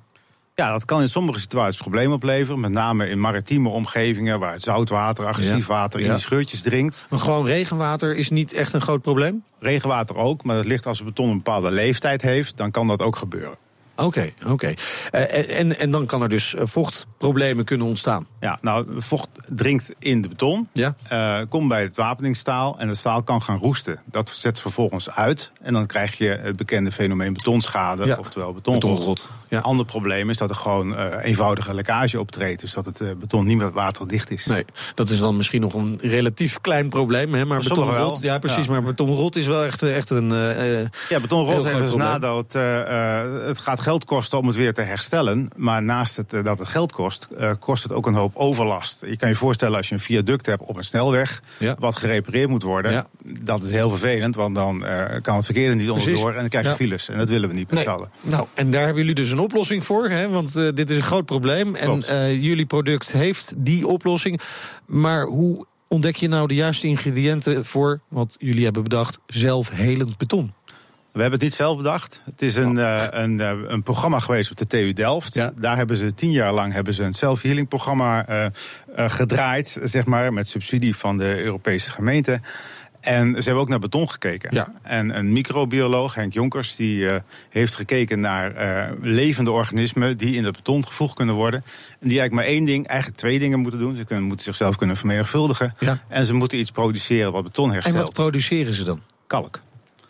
Ja, 0.56 0.72
dat 0.72 0.86
kan 0.86 1.02
in 1.02 1.10
sommige 1.10 1.40
situaties 1.40 1.82
problemen 1.82 2.16
opleveren. 2.16 2.60
Met 2.60 2.72
name 2.72 3.08
in 3.08 3.20
maritieme 3.20 3.70
omgevingen 3.70 4.40
waar 4.40 4.52
het 4.52 4.62
zoutwater, 4.62 5.26
agressief 5.26 5.66
water 5.66 6.00
in 6.00 6.10
die 6.10 6.20
scheurtjes 6.20 6.62
dringt. 6.62 7.06
Maar 7.10 7.20
gewoon 7.20 7.46
regenwater 7.46 8.16
is 8.16 8.30
niet 8.30 8.54
echt 8.54 8.74
een 8.74 8.82
groot 8.82 9.02
probleem? 9.02 9.44
Regenwater 9.60 10.16
ook, 10.16 10.44
maar 10.44 10.56
dat 10.56 10.66
ligt 10.66 10.86
als 10.86 10.98
het 10.98 11.08
beton 11.08 11.30
een 11.30 11.36
bepaalde 11.36 11.72
leeftijd 11.72 12.22
heeft, 12.22 12.58
dan 12.58 12.72
kan 12.72 12.88
dat 12.88 13.02
ook 13.02 13.16
gebeuren. 13.16 13.58
Oké, 13.96 14.06
okay, 14.08 14.34
oké. 14.42 14.52
Okay. 14.52 14.78
Uh, 15.12 15.60
en, 15.60 15.80
en 15.80 15.92
dan 15.92 16.06
kan 16.06 16.22
er 16.22 16.30
dus 16.30 16.56
vochtproblemen 16.58 17.66
kunnen 17.66 17.88
ontstaan. 17.88 18.28
Ja, 18.46 18.58
nou, 18.62 18.86
vocht 18.98 19.30
dringt 19.48 19.92
in 20.00 20.22
de 20.22 20.28
beton. 20.28 20.70
Ja. 20.74 20.96
Uh, 21.12 21.46
komt 21.50 21.68
bij 21.68 21.82
het 21.82 21.96
wapeningsstaal 21.96 22.80
en 22.80 22.88
het 22.88 22.98
staal 22.98 23.24
kan 23.24 23.42
gaan 23.42 23.58
roesten. 23.58 24.00
Dat 24.06 24.30
zet 24.30 24.60
vervolgens 24.60 25.12
uit. 25.12 25.52
En 25.62 25.74
dan 25.74 25.86
krijg 25.86 26.18
je 26.18 26.28
het 26.28 26.56
bekende 26.56 26.92
fenomeen 26.92 27.34
betonschade, 27.34 28.06
ja. 28.06 28.18
oftewel 28.18 28.54
betonrot. 28.54 28.82
betonrot. 28.82 29.28
Ja. 29.50 29.58
Een 29.58 29.64
ander 29.64 29.86
probleem 29.86 30.30
is 30.30 30.38
dat 30.38 30.50
er 30.50 30.56
gewoon 30.56 30.92
uh, 30.92 31.16
eenvoudige 31.24 31.75
lekkage 31.75 32.20
optreedt. 32.20 32.62
Dus 32.62 32.74
dat 32.74 32.86
het 32.86 33.02
uh, 33.02 33.12
beton 33.20 33.46
niet 33.46 33.58
meer 33.58 33.72
waterdicht 33.72 34.32
is. 34.32 34.46
Nee, 34.46 34.66
dat 34.94 35.10
is 35.10 35.20
dan 35.20 35.38
misschien 35.38 35.62
nog 35.62 35.74
een 35.74 35.98
relatief 36.02 36.62
klein 36.62 36.90
probleem. 36.90 37.34
Hè? 37.34 37.46
Maar 37.46 37.60
betonrot, 37.60 37.96
wel. 37.96 38.18
ja 38.22 38.40
precies, 38.40 38.68
maar 38.68 38.84
betonrot 38.84 39.36
is 39.36 39.46
wel 39.46 39.64
echt, 39.64 39.84
echt 39.84 40.10
een... 40.10 40.30
Ja, 41.10 41.20
betonrot 41.20 41.64
heeft 41.64 41.82
als 41.82 41.90
probleem. 41.90 41.98
nadeel. 41.98 42.46
Het, 43.46 43.60
gaat 43.60 43.80
geld 43.80 44.06
kosten 44.06 44.38
om 44.38 44.48
het 44.48 44.56
weer 44.56 44.74
te 44.74 44.82
herstellen. 44.82 45.50
Maar 45.56 45.84
naast 45.84 46.18
het, 46.18 46.30
dat 46.30 46.60
het 46.60 46.68
geld 46.68 46.92
kost, 46.92 47.28
kost 47.60 47.84
het 47.84 47.92
ook 47.92 48.08
een 48.08 48.14
hoop 48.14 48.35
overlast. 48.36 49.04
Je 49.06 49.18
kan 49.18 49.30
je 49.30 49.36
voorstellen 49.36 49.77
als 49.77 49.88
je 49.88 49.94
een 49.94 50.00
viaduct 50.00 50.46
hebt 50.46 50.62
op 50.62 50.77
een 50.77 50.84
snelweg... 50.84 51.42
Ja. 51.58 51.75
wat 51.80 51.96
gerepareerd 51.96 52.50
moet 52.50 52.63
worden. 52.63 52.92
Ja. 52.92 53.08
Dat 53.42 53.63
is 53.63 53.72
heel 53.72 53.89
vervelend, 53.89 54.36
want 54.36 54.56
dan 54.56 54.86
kan 55.22 55.36
het 55.36 55.46
verkeer 55.46 55.70
er 55.70 55.75
niet 55.75 55.88
Precies. 55.88 56.08
onderdoor... 56.08 56.32
en 56.34 56.39
dan 56.39 56.50
krijg 56.50 56.65
je 56.65 56.72
Ja. 56.72 56.75
files. 56.77 57.10
En 57.10 57.18
dat 57.18 57.30
willen 57.30 57.50
we 57.50 57.56
niet 57.56 57.72
met 57.72 57.86
Nee. 57.86 57.96
Nou, 58.22 58.48
en 58.54 58.72
daar 58.72 58.84
hebben 58.86 59.01
jullie 59.01 59.15
dus 59.15 59.30
een 59.32 59.39
oplossing 59.39 59.86
voor, 59.86 60.10
hè? 60.10 60.30
want 60.30 60.58
uh, 60.58 60.70
dit 60.74 60.89
is 60.89 60.98
een 60.98 61.04
groot 61.04 61.25
probleem. 61.25 61.75
En 61.75 62.04
uh, 62.10 62.44
jullie 62.44 62.65
product 62.65 63.12
heeft 63.12 63.54
die 63.58 63.88
oplossing. 63.88 64.42
Maar 64.86 65.25
hoe 65.25 65.65
ontdek 65.88 66.15
je 66.15 66.27
nou 66.27 66.48
de 66.48 66.54
juiste 66.54 66.88
ingrediënten 66.88 67.65
voor 67.65 68.00
wat 68.08 68.36
jullie 68.39 68.63
hebben 68.63 68.84
bedacht, 68.84 69.20
zelfhelend 69.27 70.18
beton? 70.18 70.54
We 71.16 71.22
hebben 71.22 71.40
het 71.40 71.50
niet 71.50 71.58
zelf 71.58 71.78
bedacht. 71.78 72.22
Het 72.26 72.42
is 72.42 72.56
een, 72.56 72.76
uh, 72.76 73.04
een, 73.10 73.40
uh, 73.40 73.52
een 73.68 73.84
programma 73.84 74.20
geweest 74.20 74.52
op 74.52 74.58
de 74.58 74.68
TU 74.68 74.94
Delft. 74.94 75.38
Oh. 75.38 75.44
Ja. 75.44 75.52
Daar 75.56 75.78
hebben 75.78 75.98
ze 75.98 76.14
tien 76.14 76.32
jaar 76.32 76.54
lang 76.54 76.74
hebben 76.74 76.94
ze 76.94 77.04
een 77.04 77.14
self-healing 77.14 77.68
programma 77.68 78.30
uh, 78.30 78.46
gedraaid, 78.96 79.80
zeg 79.84 80.06
maar, 80.06 80.34
met 80.34 80.48
subsidie 80.48 80.96
van 80.96 81.18
de 81.18 81.44
Europese 81.44 81.92
gemeente. 81.92 82.40
En 83.00 83.36
ze 83.36 83.44
hebben 83.44 83.62
ook 83.62 83.70
naar 83.70 83.80
beton 83.80 84.10
gekeken. 84.10 84.50
Ja. 84.54 84.68
En 84.82 85.18
een 85.18 85.32
microbioloog, 85.32 86.16
Henk 86.16 86.34
Jonkers, 86.34 86.76
die 86.76 86.98
uh, 86.98 87.16
heeft 87.50 87.76
gekeken 87.76 88.20
naar 88.20 88.56
uh, 88.92 88.98
levende 89.02 89.52
organismen 89.52 90.18
die 90.18 90.36
in 90.36 90.44
het 90.44 90.56
beton 90.56 90.86
gevoegd 90.86 91.16
kunnen 91.16 91.36
worden. 91.36 91.62
En 92.00 92.08
die 92.08 92.20
eigenlijk 92.20 92.34
maar 92.34 92.56
één 92.56 92.66
ding, 92.66 92.88
eigenlijk 92.88 93.20
twee 93.20 93.40
dingen 93.40 93.60
moeten 93.60 93.80
doen. 93.80 93.96
Ze 93.96 94.06
kunnen, 94.06 94.26
moeten 94.26 94.46
zichzelf 94.46 94.76
kunnen 94.76 94.98
vermenigvuldigen. 94.98 95.76
Ja. 95.80 96.02
En 96.08 96.26
ze 96.26 96.34
moeten 96.34 96.60
iets 96.60 96.72
produceren 96.72 97.32
wat 97.32 97.44
beton 97.44 97.72
herstelt. 97.72 97.98
En 97.98 98.02
wat 98.02 98.14
produceren 98.14 98.74
ze 98.74 98.84
dan? 98.84 99.02
Kalk. 99.28 99.62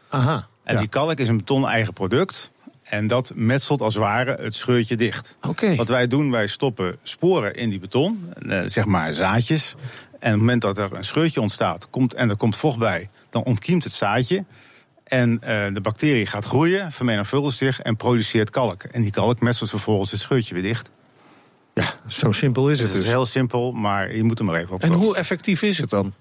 Aha. 0.09 0.47
En 0.65 0.73
ja. 0.73 0.79
die 0.79 0.89
kalk 0.89 1.19
is 1.19 1.27
een 1.27 1.37
beton-eigen 1.37 1.93
product. 1.93 2.51
En 2.83 3.07
dat 3.07 3.31
metselt 3.35 3.81
als 3.81 3.93
het 3.93 4.03
ware 4.03 4.37
het 4.41 4.55
scheurtje 4.55 4.95
dicht. 4.95 5.37
Oké. 5.47 5.75
Wat 5.75 5.87
wij 5.87 6.07
doen, 6.07 6.31
wij 6.31 6.47
stoppen 6.47 6.97
sporen 7.03 7.55
in 7.55 7.69
die 7.69 7.79
beton, 7.79 8.29
eh, 8.33 8.61
zeg 8.65 8.85
maar 8.85 9.13
zaadjes. 9.13 9.75
En 10.11 10.17
op 10.17 10.21
het 10.21 10.39
moment 10.39 10.61
dat 10.61 10.77
er 10.77 10.93
een 10.93 11.03
scheurtje 11.03 11.41
ontstaat 11.41 11.89
komt, 11.89 12.13
en 12.13 12.29
er 12.29 12.35
komt 12.35 12.55
vocht 12.55 12.79
bij, 12.79 13.09
dan 13.29 13.43
ontkiemt 13.43 13.83
het 13.83 13.93
zaadje. 13.93 14.45
En 15.03 15.31
uh, 15.31 15.73
de 15.73 15.81
bacterie 15.81 16.25
gaat 16.25 16.45
groeien, 16.45 16.91
vermenigvuldigt 16.91 17.57
zich 17.57 17.81
en 17.81 17.95
produceert 17.95 18.49
kalk. 18.49 18.83
En 18.83 19.01
die 19.01 19.11
kalk 19.11 19.39
metselt 19.39 19.69
vervolgens 19.69 20.11
het 20.11 20.19
scheurtje 20.19 20.53
weer 20.53 20.63
dicht. 20.63 20.89
Ja, 21.73 21.85
zo 22.07 22.31
simpel 22.31 22.69
is 22.69 22.79
het 22.79 22.87
Het 22.87 22.95
is 22.95 23.03
dus. 23.03 23.11
heel 23.11 23.25
simpel, 23.25 23.71
maar 23.71 24.15
je 24.15 24.23
moet 24.23 24.39
er 24.39 24.45
maar 24.45 24.59
even 24.59 24.75
op 24.75 24.83
En 24.83 24.91
hoe 24.91 25.15
effectief 25.15 25.61
is 25.61 25.77
het 25.77 25.89
dan? 25.89 26.13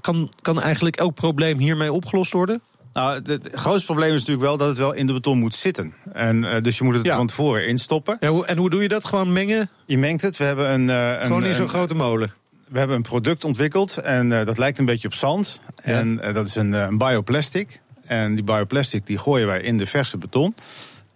Kan, 0.00 0.32
kan 0.42 0.60
eigenlijk 0.60 0.96
elk 0.96 1.14
probleem 1.14 1.58
hiermee 1.58 1.92
opgelost 1.92 2.32
worden? 2.32 2.60
Nou, 2.94 3.20
het, 3.24 3.48
grootste 3.52 3.84
probleem 3.84 4.08
is 4.14 4.18
natuurlijk 4.18 4.46
wel 4.46 4.56
dat 4.56 4.68
het 4.68 4.78
wel 4.78 4.92
in 4.92 5.06
de 5.06 5.12
beton 5.12 5.38
moet 5.38 5.54
zitten. 5.54 5.94
En, 6.12 6.42
uh, 6.42 6.60
dus 6.62 6.78
je 6.78 6.84
moet 6.84 6.94
het 6.94 7.06
Ja. 7.06 7.16
van 7.16 7.26
tevoren 7.26 7.66
instoppen. 7.66 8.16
Ja, 8.20 8.40
en 8.40 8.56
hoe 8.56 8.70
doe 8.70 8.82
je 8.82 8.88
dat? 8.88 9.04
Gewoon 9.04 9.32
mengen? 9.32 9.70
Je 9.86 9.98
mengt 9.98 10.22
het. 10.22 10.36
We 10.36 10.44
hebben 10.44 10.72
een, 10.72 10.88
uh, 10.88 11.22
Gewoon 11.22 11.42
een, 11.42 11.48
in 11.48 11.54
zo'n 11.54 11.68
grote 11.68 11.94
molen? 11.94 12.32
We 12.68 12.78
hebben 12.78 12.96
een 12.96 13.02
product 13.02 13.44
ontwikkeld 13.44 13.96
en 13.96 14.30
uh, 14.30 14.44
dat 14.44 14.58
lijkt 14.58 14.78
een 14.78 14.84
beetje 14.84 15.08
op 15.08 15.14
zand. 15.14 15.60
Ja. 15.84 15.92
En 15.92 16.16
dat 16.16 16.46
is 16.46 16.54
een, 16.54 16.72
een 16.72 16.98
bioplastic. 16.98 17.80
En 18.06 18.34
die 18.34 18.44
bioplastic 18.44 19.06
die 19.06 19.18
gooien 19.18 19.46
wij 19.46 19.60
in 19.60 19.78
de 19.78 19.86
verse 19.86 20.18
beton. 20.18 20.54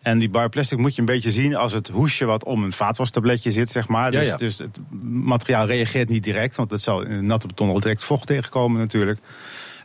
En 0.02 0.18
die 0.18 0.28
bioplastic 0.28 0.78
moet 0.78 0.94
je 0.94 1.00
een 1.00 1.06
beetje 1.06 1.30
zien 1.30 1.56
als 1.56 1.72
het 1.72 1.88
hoesje 1.88 2.24
wat 2.24 2.44
om 2.44 2.62
een 2.62 2.72
vaatwastabletje 2.72 3.50
zit, 3.50 3.70
zeg 3.70 3.88
maar. 3.88 4.10
Dus, 4.10 4.36
dus 4.36 4.58
het 4.58 4.78
materiaal 5.10 5.66
reageert 5.66 6.08
niet 6.08 6.24
direct, 6.24 6.56
want 6.56 6.70
het 6.70 6.82
zal 6.82 7.02
in 7.02 7.26
natte 7.26 7.46
beton 7.46 7.68
al 7.68 7.80
direct 7.80 8.04
vocht 8.04 8.26
tegenkomen 8.26 8.80
natuurlijk. 8.80 9.18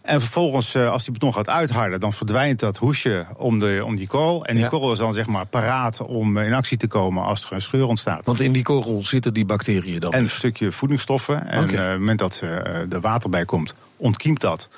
En 0.03 0.19
vervolgens, 0.21 0.75
uh, 0.75 0.89
als 0.89 1.03
die 1.03 1.13
beton 1.13 1.33
gaat 1.33 1.49
uitharden, 1.49 1.99
dan 1.99 2.13
verdwijnt 2.13 2.59
dat 2.59 2.77
hoesje 2.77 3.25
om, 3.37 3.59
de, 3.59 3.81
om 3.85 3.95
die 3.95 4.07
korrel. 4.07 4.45
En 4.45 4.53
die 4.53 4.63
Ja. 4.63 4.69
korrel 4.69 4.91
is 4.91 4.97
dan 4.97 5.13
zeg 5.13 5.25
maar 5.27 5.45
paraat 5.45 6.01
om 6.01 6.37
in 6.37 6.53
actie 6.53 6.77
te 6.77 6.87
komen 6.87 7.23
als 7.23 7.45
er 7.45 7.53
een 7.53 7.61
scheur 7.61 7.85
ontstaat. 7.85 8.25
Want 8.25 8.39
in 8.39 8.51
die 8.51 8.63
korrel 8.63 9.03
zitten 9.03 9.33
die 9.33 9.45
bacteriën 9.45 9.99
dan. 9.99 10.11
En 10.13 10.23
een 10.23 10.29
stukje 10.29 10.71
voedingsstoffen. 10.71 11.47
En 11.47 11.57
eh, 11.57 11.63
op 11.63 11.69
het 11.69 11.99
moment 11.99 12.19
dat 12.19 12.41
er 12.41 13.01
water 13.01 13.29
bij 13.29 13.45
komt, 13.45 13.75
ontkiemt 13.97 14.41
dat. 14.41 14.69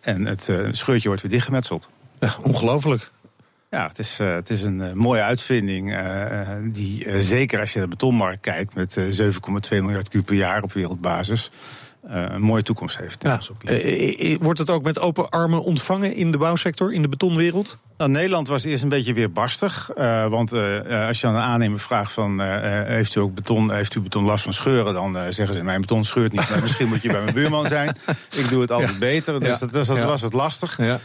En 0.00 0.24
het 0.26 0.50
scheurtje 0.70 1.08
wordt 1.08 1.22
weer 1.22 1.30
dichtgemetseld. 1.30 1.88
Ja, 2.20 2.34
ongelooflijk. 2.42 3.10
Ja, 3.70 3.88
het 3.88 3.98
is, 3.98 4.18
het 4.18 4.50
is 4.50 4.62
een 4.62 4.96
mooie 4.98 5.22
uitvinding. 5.22 5.92
Uh, 5.92 6.48
die 6.64 7.04
uh, 7.04 7.20
zeker 7.20 7.60
als 7.60 7.72
je 7.72 7.78
naar 7.78 7.88
de 7.88 7.94
betonmarkt 7.94 8.40
kijkt, 8.40 8.74
met 8.74 8.96
uh, 8.96 9.30
7,2 9.32 9.38
miljard 9.70 10.08
kuub 10.08 10.24
per 10.26 10.34
jaar 10.34 10.62
op 10.62 10.72
wereldbasis. 10.72 11.50
Uh, 12.10 12.24
een 12.28 12.40
mooie 12.42 12.62
toekomst 12.62 12.96
heeft. 12.98 13.22
Ja. 13.22 13.40
Eh, 13.64 14.32
eh, 14.32 14.38
wordt 14.40 14.58
het 14.58 14.70
ook 14.70 14.82
met 14.82 14.98
open 14.98 15.28
armen 15.28 15.62
ontvangen 15.62 16.14
in 16.14 16.30
de 16.32 16.38
bouwsector, 16.38 16.92
in 16.92 17.02
de 17.02 17.08
betonwereld? 17.08 17.78
Nou, 17.98 18.10
Nederland 18.10 18.48
was 18.48 18.64
eerst 18.64 18.82
een 18.82 18.88
beetje 18.88 19.12
weer 19.14 19.32
barstig. 19.32 19.90
Uh, 19.98 20.26
want 20.26 20.52
uh, 20.52 21.06
als 21.08 21.20
je 21.20 21.26
aan 21.26 21.34
een 21.34 21.40
aannemer 21.42 21.80
vraagt 21.80 22.12
van 22.12 22.40
uh, 22.40 22.46
heeft 22.86 23.14
u 23.14 23.20
ook 23.20 23.34
beton, 23.34 23.72
heeft 23.72 23.94
u 23.94 24.00
beton 24.00 24.24
last 24.24 24.44
van 24.44 24.52
scheuren, 24.52 24.94
dan 24.94 25.32
zeggen 25.32 25.54
ze 25.54 25.62
mijn 25.62 25.80
beton 25.80 26.04
scheurt 26.04 26.32
niet. 26.32 26.50
Maar 26.50 26.60
misschien 26.60 26.88
moet 26.88 27.02
je 27.02 27.08
bij 27.10 27.22
mijn 27.22 27.34
buurman 27.34 27.66
zijn. 27.66 27.88
Ik 28.40 28.48
doe 28.48 28.60
het 28.60 28.70
altijd 28.70 28.92
Ja. 28.92 28.98
beter. 28.98 29.40
Dus 29.40 29.48
Ja. 29.48 29.58
dat, 29.58 29.72
dus 29.72 29.86
dat 29.86 29.96
Ja. 29.96 30.06
was 30.06 30.20
wat 30.20 30.32
lastig. 30.32 30.78
Ja. 30.78 30.98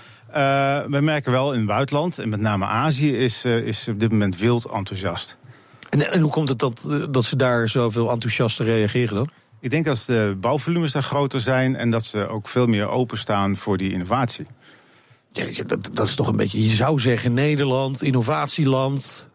We 0.89 0.99
merken 1.01 1.31
wel 1.31 1.51
in 1.51 1.57
het 1.59 1.67
buitenland, 1.67 2.19
en 2.19 2.29
met 2.29 2.39
name 2.39 2.65
Azië, 2.65 3.17
is, 3.17 3.45
is 3.45 3.87
op 3.87 3.99
dit 3.99 4.11
moment 4.11 4.37
wild 4.37 4.65
enthousiast. 4.65 5.37
En, 5.89 6.11
en 6.11 6.19
hoe 6.21 6.31
komt 6.31 6.49
het 6.49 6.59
dat, 6.59 6.87
dat 7.09 7.23
ze 7.25 7.35
daar 7.35 7.69
zoveel 7.69 8.11
enthousiaster 8.11 8.65
reageren 8.65 9.15
dan? 9.15 9.29
Ik 9.61 9.69
denk 9.69 9.85
dat 9.85 10.03
de 10.07 10.37
bouwvolumes 10.41 10.91
daar 10.91 11.03
groter 11.03 11.39
zijn 11.41 11.75
en 11.75 11.89
dat 11.89 12.03
ze 12.05 12.27
ook 12.27 12.47
veel 12.47 12.65
meer 12.67 12.87
openstaan 12.87 13.57
voor 13.57 13.77
die 13.77 13.91
innovatie. 13.91 14.45
Ja, 15.31 15.63
dat, 15.63 15.89
dat 15.93 16.07
is 16.07 16.15
toch 16.15 16.27
een 16.27 16.35
beetje, 16.37 16.63
je 16.63 16.75
zou 16.75 16.99
zeggen, 16.99 17.33
Nederland, 17.33 18.03
innovatieland. 18.03 19.27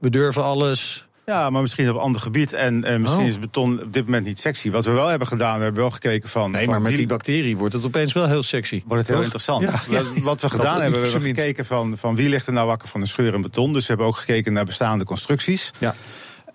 We 0.00 0.10
durven 0.10 0.42
alles. 0.44 1.06
Ja, 1.26 1.50
maar 1.50 1.62
misschien 1.62 1.88
op 1.90 1.94
een 1.96 2.00
ander 2.02 2.20
gebied. 2.20 2.52
En, 2.52 2.84
en 2.84 3.00
misschien 3.00 3.20
Oh. 3.22 3.26
is 3.28 3.38
beton 3.38 3.82
op 3.82 3.92
dit 3.92 4.04
moment 4.04 4.26
niet 4.26 4.38
sexy. 4.40 4.70
Wat 4.70 4.84
we 4.84 4.90
wel 4.90 5.06
hebben 5.08 5.28
gedaan, 5.28 5.56
we 5.58 5.62
hebben 5.64 5.80
wel 5.82 5.90
gekeken 5.90 6.28
van. 6.28 6.50
Nee, 6.50 6.64
van 6.64 6.72
maar 6.72 6.82
met 6.82 6.96
die 6.96 7.06
bacterie 7.06 7.56
wordt 7.56 7.74
het 7.74 7.84
opeens 7.84 8.12
wel 8.12 8.28
heel 8.28 8.42
sexy. 8.42 8.82
Wordt 8.86 9.08
het 9.08 9.16
heel 9.16 9.16
Toch? 9.16 9.24
interessant. 9.24 9.62
Ja, 9.62 9.80
ja. 9.98 10.02
Wat- 10.02 10.18
Wat 10.22 10.40
we 10.40 10.48
gedaan 10.48 10.80
hebben, 10.80 11.00
we 11.02 11.08
hebben 11.08 11.34
gekeken 11.34 11.66
van, 11.66 11.98
van 11.98 12.16
wie 12.16 12.28
ligt 12.28 12.46
er 12.46 12.52
nou 12.52 12.66
wakker 12.66 12.88
van 12.88 13.00
een 13.00 13.06
scheur 13.06 13.34
in 13.34 13.40
beton. 13.42 13.72
Dus 13.72 13.82
we 13.82 13.88
hebben 13.88 14.06
ook 14.06 14.16
gekeken 14.16 14.52
naar 14.52 14.64
bestaande 14.64 15.04
constructies. 15.04 15.70
Ja. 15.78 15.94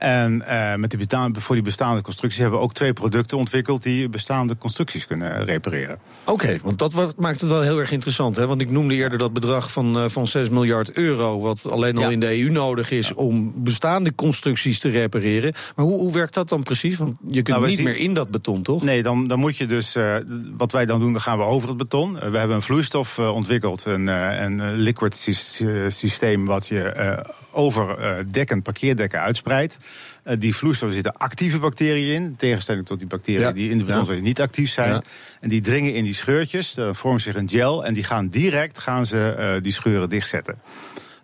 En 0.02 0.42
eh, 0.48 0.76
met 0.76 0.90
die 0.90 1.08
voor 1.42 1.56
die 1.56 1.64
bestaande 1.64 2.02
constructies 2.02 2.42
hebben 2.42 2.60
we 2.60 2.66
ook 2.66 2.74
twee 2.74 2.94
producten 2.94 3.38
ontwikkeld 3.38 3.84
die 3.84 4.10
bestaande 4.10 4.58
constructies 4.58 5.08
kunnen 5.08 5.44
repareren. 5.46 6.00
Oké, 6.26 6.58
want 6.64 6.80
dat 6.80 7.18
maakt 7.18 7.40
het 7.42 7.50
wel 7.50 7.62
heel 7.62 7.80
erg 7.80 7.92
interessant. 7.92 8.36
Hè? 8.36 8.48
Want 8.48 8.62
ik 8.62 8.70
noemde 8.70 8.94
eerder 8.94 9.18
dat 9.18 9.34
bedrag 9.34 9.72
van, 9.72 9.98
eh, 10.00 10.06
van 10.10 10.28
6 10.28 10.50
miljard 10.50 10.92
euro... 10.92 11.40
wat 11.40 11.70
alleen 11.72 11.98
al 11.98 12.04
Ja. 12.04 12.10
in 12.10 12.20
de 12.20 12.40
EU 12.42 12.50
nodig 12.50 12.92
is 12.92 13.14
om 13.14 13.54
bestaande 13.64 14.16
constructies 14.16 14.80
te 14.80 14.90
repareren. 14.90 15.54
Maar 15.76 15.86
hoe, 15.86 16.00
hoe 16.00 16.14
werkt 16.14 16.34
dat 16.34 16.50
dan 16.50 16.64
precies? 16.64 16.98
Want 16.98 17.18
je 17.28 17.42
kunt 17.42 17.58
Nou, 17.58 17.68
niet 17.68 17.76
zien- 17.76 17.86
meer 17.86 17.98
in 17.98 18.14
dat 18.14 18.30
beton, 18.32 18.62
toch? 18.62 18.84
Nee, 18.84 19.04
dan, 19.04 19.28
dan 19.28 19.40
moet 19.40 19.58
je 19.58 19.66
dus. 19.66 19.96
eh, 19.96 20.16
wat 20.58 20.72
wij 20.72 20.86
dan 20.86 21.00
doen, 21.00 21.12
dan 21.12 21.22
gaan 21.22 21.38
we 21.38 21.44
over 21.44 21.68
het 21.68 21.78
beton. 21.78 22.20
Eh, 22.20 22.30
we 22.30 22.38
hebben 22.38 22.56
een 22.56 22.62
vloeistof 22.62 23.18
eh, 23.18 23.34
ontwikkeld, 23.36 23.86
een, 23.86 24.10
eh, 24.10 24.42
een 24.42 24.60
eh, 24.60 24.70
liquid 24.76 25.16
sy- 25.16 25.32
sy- 25.32 25.90
systeem. 25.90 26.46
wat 26.46 26.68
je 26.68 26.82
eh, 26.84 27.18
over 27.52 27.98
eh, 27.98 28.16
dekken, 28.32 28.62
parkeerdekken 28.62 29.20
uitspreidt. 29.22 29.78
Eh, 30.24 30.36
die 30.40 30.56
vloeistof 30.56 30.88
er 30.88 30.94
zitten 30.94 31.14
actieve 31.14 31.60
bacteriën 31.60 32.16
in. 32.16 32.24
In 32.24 32.36
tegenstelling 32.36 32.86
tot 32.86 33.00
die 33.00 33.08
bacteriën 33.08 33.42
Ja. 33.42 33.52
die 33.52 33.70
in 33.70 33.78
de 33.78 33.86
Ja. 33.86 34.00
beton 34.00 34.22
niet 34.22 34.42
actief 34.42 34.72
zijn. 34.72 34.90
Ja. 34.90 35.02
En 35.40 35.50
die 35.50 35.62
dringen 35.62 35.94
in 35.94 36.04
die 36.04 36.14
scheurtjes. 36.14 36.74
Dan 36.74 36.96
vormt 36.96 37.22
zich 37.22 37.36
een 37.36 37.50
gel. 37.50 37.86
En 37.86 37.94
die 37.94 38.04
gaan 38.04 38.28
direct 38.28 38.80
gaan 38.80 39.06
ze, 39.06 39.36
eh, 39.38 39.62
die 39.62 39.74
scheuren 39.74 40.10
dichtzetten. 40.10 40.62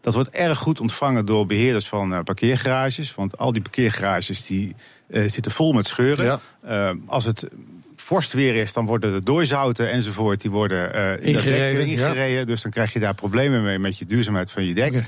Dat 0.02 0.14
wordt 0.14 0.30
erg 0.30 0.58
goed 0.58 0.80
ontvangen 0.80 1.26
door 1.26 1.46
beheerders 1.46 1.88
van 1.88 2.14
eh, 2.14 2.24
parkeergarages. 2.24 3.16
Want 3.16 3.38
al 3.38 3.52
die 3.52 3.62
parkeergarages 3.62 4.46
die, 4.46 4.76
zitten 5.10 5.52
vol 5.52 5.72
met 5.72 5.88
scheuren. 5.88 6.40
Als 7.06 7.26
het 7.26 7.48
vorst 7.96 8.34
weer 8.34 8.56
is, 8.56 8.74
dan 8.74 8.86
worden 8.86 9.14
de 9.14 9.24
dooizouten 9.24 9.92
enzovoort... 9.92 10.42
die 10.42 10.52
worden 10.52 10.92
Ingereden, 11.22 11.88
ingereden. 11.88 12.48
Dus 12.48 12.62
dan 12.62 12.72
krijg 12.72 12.94
je 12.94 13.00
daar 13.00 13.14
problemen 13.14 13.64
mee 13.64 13.80
met 13.80 13.98
je 13.98 14.06
duurzaamheid 14.06 14.52
van 14.52 14.66
je 14.66 14.74
dek. 14.74 15.04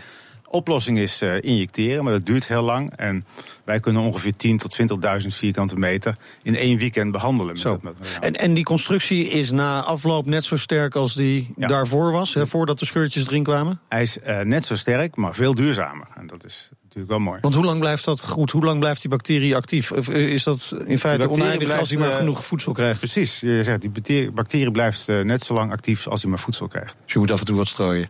Oplossing 0.51 0.97
is 0.97 1.21
eh, 1.21 1.35
injecteren, 1.41 2.03
maar 2.03 2.13
dat 2.13 2.25
duurt 2.25 2.47
heel 2.47 2.61
lang. 2.61 2.95
En 2.95 3.23
wij 3.63 3.79
kunnen 3.79 4.01
ongeveer 4.01 4.31
10.000 4.31 4.55
tot 4.55 4.77
20.000 5.21 5.27
vierkante 5.27 5.75
meter... 5.75 6.15
in 6.43 6.55
één 6.55 6.77
weekend 6.77 7.11
behandelen. 7.11 7.47
Met 7.53 7.59
Zo. 7.61 7.79
En, 8.19 8.33
en 8.33 8.53
die 8.53 8.63
constructie 8.63 9.29
is 9.29 9.51
na 9.51 9.81
afloop 9.81 10.25
net 10.25 10.43
zo 10.43 10.57
sterk 10.57 10.95
als 10.95 11.13
die 11.13 11.53
Ja. 11.55 11.67
daarvoor 11.67 12.11
was, 12.11 12.33
hè, 12.33 12.47
voordat 12.47 12.79
de 12.79 12.85
scheurtjes 12.85 13.27
erin 13.27 13.43
kwamen? 13.43 13.79
Hij 13.89 14.01
is 14.01 14.19
eh, 14.19 14.39
net 14.39 14.65
zo 14.65 14.75
sterk, 14.75 15.15
maar 15.15 15.35
veel 15.35 15.55
duurzamer. 15.55 16.07
En 16.15 16.27
dat 16.27 16.45
is 16.45 16.69
natuurlijk 16.83 17.09
wel 17.09 17.19
mooi. 17.19 17.39
Want 17.41 17.55
hoe 17.55 17.65
lang 17.65 17.79
blijft 17.79 18.05
dat 18.05 18.25
goed? 18.27 18.51
Hoe 18.51 18.63
lang 18.63 18.79
blijft 18.79 19.01
die 19.01 19.09
bacterie 19.09 19.55
actief? 19.55 19.91
Of 19.91 20.09
eh, 20.09 20.27
is 20.29 20.43
dat 20.43 20.75
in 20.85 20.99
feite 20.99 21.29
oneindig 21.29 21.53
als 21.53 21.67
blijft, 21.67 21.89
hij 21.89 21.99
maar 21.99 22.13
genoeg 22.13 22.45
voedsel 22.45 22.73
krijgt? 22.73 22.99
Precies, 22.99 23.39
je 23.39 23.63
zegt, 23.63 23.81
die 23.81 24.31
bacterie, 24.31 24.71
blijft 24.71 25.07
net 25.07 25.41
zo 25.41 25.53
lang 25.53 25.71
actief 25.71 26.07
als 26.07 26.21
hij 26.21 26.29
maar 26.29 26.39
voedsel 26.39 26.67
krijgt. 26.67 26.95
Dus 27.03 27.13
je 27.13 27.19
moet 27.19 27.31
af 27.31 27.39
en 27.39 27.45
toe 27.45 27.55
wat 27.55 27.67
strooien. 27.67 28.09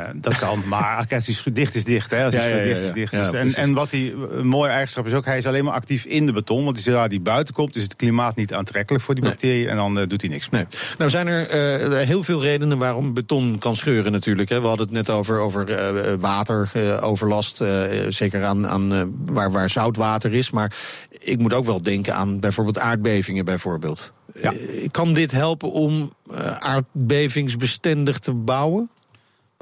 Eh, 0.00 0.08
dat 0.14 0.38
kan, 0.38 0.62
maar 0.68 1.06
kijk, 1.06 1.24
die 1.24 1.34
schuur 1.34 1.54
dicht 1.54 1.74
is 1.74 1.84
dicht. 1.84 2.10
Hè, 2.10 2.24
als 2.24 2.34
die 2.34 2.42
Ja, 2.42 2.48
ja, 2.48 2.52
schuur 2.54 2.66
ja, 2.68 2.92
dicht 2.92 3.12
is 3.12 3.30
dicht. 3.30 3.54
En, 3.54 3.74
wat 3.74 3.90
die 3.90 4.14
een 4.30 4.46
mooie 4.46 4.70
eigenschap 4.70 5.06
is 5.06 5.12
ook, 5.12 5.24
hij 5.24 5.38
is 5.38 5.46
alleen 5.46 5.64
maar 5.64 5.74
actief 5.74 6.04
in 6.04 6.26
de 6.26 6.32
beton. 6.32 6.64
Want 6.64 6.78
zodra 6.80 7.08
die 7.08 7.20
buiten 7.20 7.54
komt, 7.54 7.76
is 7.76 7.82
het 7.82 7.96
klimaat 7.96 8.36
niet 8.36 8.54
aantrekkelijk 8.54 9.04
voor 9.04 9.14
die 9.14 9.22
Nee. 9.22 9.32
bacterie. 9.32 9.68
En 9.68 9.76
dan 9.76 9.98
eh, 9.98 10.08
doet 10.08 10.20
hij 10.20 10.30
niks 10.30 10.50
meer. 10.50 10.66
Nee. 10.70 10.80
Nou 10.98 11.10
zijn 11.10 11.26
er 11.26 11.48
eh, 11.48 12.06
heel 12.06 12.22
veel 12.22 12.42
redenen 12.42 12.78
waarom 12.78 13.14
beton 13.14 13.58
kan 13.58 13.76
scheuren 13.76 14.12
natuurlijk. 14.12 14.48
Hè. 14.48 14.60
We 14.60 14.66
hadden 14.66 14.86
het 14.86 14.94
net 14.94 15.10
over, 15.10 15.38
over 15.38 15.70
eh, 15.70 16.14
wateroverlast. 16.18 17.62
zeker 18.08 18.44
aan, 18.44 18.66
aan 18.66 18.92
eh, 18.94 19.02
waar, 19.24 19.52
waar 19.52 19.70
zout 19.70 19.96
water 19.96 20.34
is. 20.34 20.50
Maar 20.50 20.72
ik 21.10 21.38
moet 21.38 21.52
ook 21.54 21.64
wel 21.64 21.82
denken 21.82 22.14
aan 22.14 22.40
bijvoorbeeld 22.40 22.78
aardbevingen 22.78 23.44
bijvoorbeeld. 23.44 24.12
Eh, 24.42 24.50
kan 24.90 25.14
dit 25.14 25.30
helpen 25.30 25.70
om 25.72 26.12
eh, 26.30 26.56
aardbevingsbestendig 26.56 28.18
te 28.18 28.32
bouwen? 28.32 28.90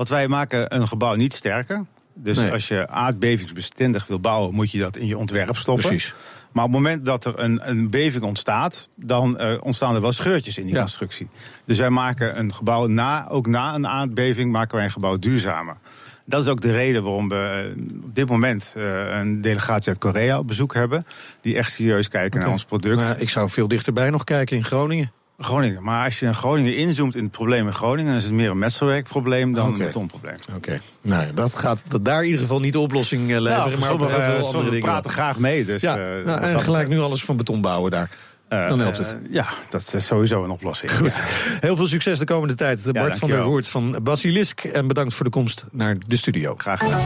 Wat 0.02 0.10
wij 0.10 0.28
maken 0.28 0.74
een 0.74 0.88
gebouw 0.88 1.14
niet 1.14 1.34
sterker. 1.34 1.84
Dus 2.14 2.36
Nee. 2.36 2.52
als 2.52 2.68
je 2.68 2.88
aardbevingsbestendig 2.88 4.06
wil 4.06 4.20
bouwen, 4.20 4.54
moet 4.54 4.70
je 4.70 4.78
dat 4.78 4.96
in 4.96 5.06
je 5.06 5.18
ontwerp 5.18 5.56
stoppen. 5.56 5.84
Precies. 5.88 6.14
Maar 6.52 6.64
op 6.64 6.70
het 6.72 6.80
moment 6.80 7.04
dat 7.04 7.24
er 7.24 7.38
een, 7.38 7.68
een 7.68 7.90
beving 7.90 8.22
ontstaat, 8.24 8.88
dan 8.96 9.38
eh, 9.38 9.54
ontstaan 9.60 9.94
er 9.94 10.00
wel 10.00 10.12
scheurtjes 10.12 10.58
in 10.58 10.64
die 10.66 10.74
Ja. 10.74 10.80
constructie. 10.80 11.28
Dus 11.64 11.78
wij 11.78 11.90
maken 11.90 12.38
een 12.38 12.54
gebouw 12.54 12.86
na, 12.86 13.28
ook 13.28 13.46
na 13.46 13.74
een 13.74 13.86
aardbeving, 13.86 14.52
maken 14.52 14.76
wij 14.76 14.84
een 14.84 14.90
gebouw 14.90 15.18
duurzamer. 15.18 15.76
Dat 16.24 16.42
is 16.42 16.48
ook 16.48 16.60
de 16.60 16.72
reden 16.72 17.02
waarom 17.02 17.28
we 17.28 17.72
eh, 17.76 17.82
op 18.04 18.14
dit 18.14 18.28
moment 18.28 18.72
eh, 18.76 19.18
een 19.18 19.40
delegatie 19.40 19.88
uit 19.88 19.98
Korea 19.98 20.38
op 20.38 20.46
bezoek 20.46 20.74
hebben. 20.74 21.06
Die 21.40 21.56
echt 21.56 21.72
serieus 21.72 22.08
kijken 22.08 22.40
naar 22.40 22.48
ons 22.50 22.64
product. 22.64 22.96
Maar 22.96 23.20
ik 23.20 23.28
zou 23.28 23.50
veel 23.50 23.68
dichterbij 23.68 24.10
nog 24.10 24.24
kijken 24.24 24.56
in 24.56 24.64
Groningen. 24.64 25.12
Groningen. 25.44 25.82
Maar 25.82 26.04
als 26.04 26.18
je 26.18 26.26
in 26.26 26.34
Groningen 26.34 26.76
inzoomt 26.76 27.16
in 27.16 27.22
het 27.22 27.32
probleem 27.32 27.66
in 27.66 27.72
Groningen, 27.72 28.06
dan 28.06 28.16
is 28.16 28.24
het 28.24 28.32
meer 28.32 28.50
een 28.50 28.58
metselwerkprobleem 28.58 29.52
dan 29.52 29.72
een 29.72 29.78
betonprobleem. 29.78 30.36
Oké. 30.56 30.80
Nou, 31.02 31.26
ja, 31.26 31.32
dat 31.32 31.54
gaat 31.56 31.90
dat 31.90 32.04
daar 32.04 32.18
in 32.18 32.24
ieder 32.24 32.40
geval 32.40 32.60
niet 32.60 32.72
de 32.72 32.78
oplossing 32.78 33.30
eh, 33.32 33.40
leveren. 33.40 33.78
Nou, 33.80 33.98
maar 33.98 34.10
heel 34.10 34.20
veel 34.20 34.36
eh, 34.36 34.42
andere 34.44 34.64
dingen. 34.64 34.80
praten 34.80 35.10
graag 35.10 35.38
mee. 35.38 35.64
Dus, 35.64 35.82
ja, 35.82 35.96
eh, 35.96 36.24
nou, 36.24 36.40
en 36.40 36.52
dat 36.52 36.62
gelijk 36.62 36.88
nu 36.88 37.00
alles 37.00 37.24
van 37.24 37.36
beton 37.36 37.60
bouwen 37.60 37.90
daar. 37.90 38.10
Eh, 38.48 38.68
Dan 38.68 38.78
helpt 38.80 38.98
het. 38.98 39.16
ja, 39.30 39.46
dat 39.70 39.94
is 39.94 40.06
sowieso 40.06 40.44
een 40.44 40.50
oplossing. 40.50 40.92
Goed. 40.92 41.14
Ja. 41.14 41.20
Heel 41.60 41.76
veel 41.76 41.86
succes 41.86 42.18
de 42.18 42.24
komende 42.24 42.54
tijd. 42.54 42.92
Bart 42.92 43.18
van 43.18 43.28
der. 43.28 43.44
Woert 43.44 43.68
van 43.68 43.98
Basilisk. 44.02 44.64
En 44.64 44.86
bedankt 44.86 45.14
voor 45.14 45.24
de 45.24 45.30
komst 45.30 45.64
naar 45.70 45.96
de 46.06 46.16
studio. 46.16 46.54
Graag 46.56 46.78
gedaan. 46.78 47.00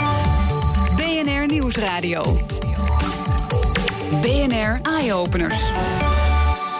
BNR 0.97 1.47
Nieuwsradio. 1.47 2.47
BNR 4.21 4.79
Eye 4.83 5.15
Openers. 5.15 5.63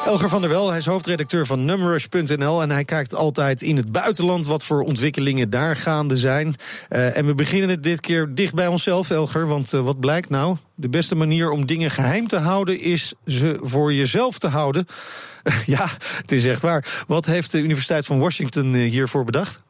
Elger 0.07 0.29
van 0.29 0.41
der 0.41 0.51
Wel, 0.51 0.69
hij 0.69 0.79
is 0.79 0.87
hoofdredacteur 0.87 1.47
van 1.47 1.65
Numrush.nl. 1.65 2.63
En 2.63 2.71
hij 2.71 2.85
kijkt 2.85 3.15
altijd 3.15 3.63
in 3.63 3.77
het 3.77 3.93
buitenland 3.93 4.47
wat 4.47 4.65
voor 4.65 4.83
ontwikkelingen 4.83 5.51
daar 5.51 5.77
gaande 5.77 6.17
zijn. 6.17 6.55
Eh, 6.89 7.17
en 7.17 7.27
we 7.27 7.35
beginnen 7.35 7.69
het 7.69 7.83
dit 7.83 8.01
keer 8.01 8.35
dicht 8.35 8.55
bij 8.55 8.67
onszelf, 8.67 9.11
Elger. 9.11 9.47
Want 9.47 9.73
eh, 9.73 9.81
wat 9.81 10.01
blijkt 10.01 10.29
nou? 10.29 10.57
De 10.75 10.89
beste 10.89 11.15
manier 11.15 11.51
om 11.51 11.67
dingen 11.67 11.91
geheim 11.91 12.27
te 12.27 12.37
houden 12.37 12.81
is 12.81 13.15
ze 13.27 13.59
voor 13.63 13.93
jezelf 13.93 14.39
te 14.39 14.49
houden. 14.49 14.87
ja, 15.67 15.89
het 16.17 16.33
is 16.33 16.45
echt 16.45 16.63
waar. 16.63 17.05
Wat 17.07 17.27
heeft 17.27 17.53
de 17.53 17.59
Universiteit 17.59 18.07
van 18.07 18.19
Washington 18.19 18.75
eh, 18.75 18.91
hiervoor 18.91 19.25
bedacht? 19.25 19.63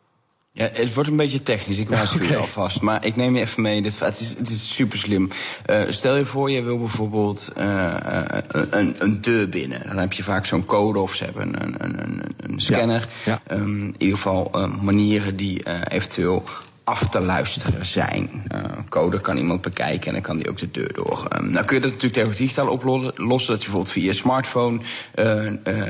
Ja, 0.56 0.68
het 0.72 0.94
wordt 0.94 1.10
een 1.10 1.16
beetje 1.16 1.42
technisch, 1.42 1.78
ik 1.78 1.88
waarschuw 1.88 2.22
je 2.22 2.36
alvast. 2.36 2.80
Maar 2.80 3.04
ik 3.04 3.16
neem 3.16 3.36
je 3.36 3.42
even 3.42 3.62
mee, 3.62 3.82
dit, 3.82 4.00
het, 4.00 4.20
is, 4.20 4.34
het 4.38 4.48
is 4.48 4.74
super 4.74 4.98
slim. 4.98 5.28
Eh, 5.66 5.80
stel 5.88 6.16
je 6.16 6.26
voor, 6.26 6.50
je 6.50 6.62
wil 6.62 6.78
bijvoorbeeld 6.78 7.52
eh, 7.56 8.28
eh, 8.28 8.42
een, 8.70 8.96
een 8.98 9.20
deur 9.20 9.48
binnen. 9.48 9.82
Dan 9.86 9.98
heb 9.98 10.12
je 10.12 10.22
vaak 10.22 10.46
zo'n 10.46 10.64
code 10.64 10.98
of 10.98 11.14
ze 11.14 11.24
hebben 11.24 11.62
een, 11.62 11.74
een, 11.78 12.02
een, 12.02 12.22
een 12.36 12.60
scanner. 12.60 13.08
ja. 13.24 13.40
Ehm, 13.46 13.82
in 13.84 13.94
ieder 13.98 14.16
geval 14.16 14.70
manieren 14.80 15.36
die 15.36 15.62
eventueel 15.88 16.44
af 16.84 17.08
te 17.08 17.20
luisteren 17.20 17.86
zijn. 17.86 18.42
Eh, 18.48 18.60
code 18.88 19.20
kan 19.20 19.36
iemand 19.36 19.60
bekijken 19.60 20.06
en 20.06 20.12
dan 20.12 20.22
kan 20.22 20.36
die 20.36 20.48
ook 20.48 20.58
de 20.58 20.70
deur 20.70 20.92
door. 20.92 21.26
Ehm, 21.28 21.50
nou 21.50 21.64
kun 21.64 21.76
je 21.76 21.82
dat 21.82 21.90
natuurlijk 21.90 22.22
tegen 22.22 22.36
digitaal 22.36 22.68
oplossen. 22.68 23.52
Dat 23.52 23.62
je 23.62 23.70
bijvoorbeeld 23.70 23.90
via 23.90 24.04
je 24.04 24.12
smartphone 24.12 24.80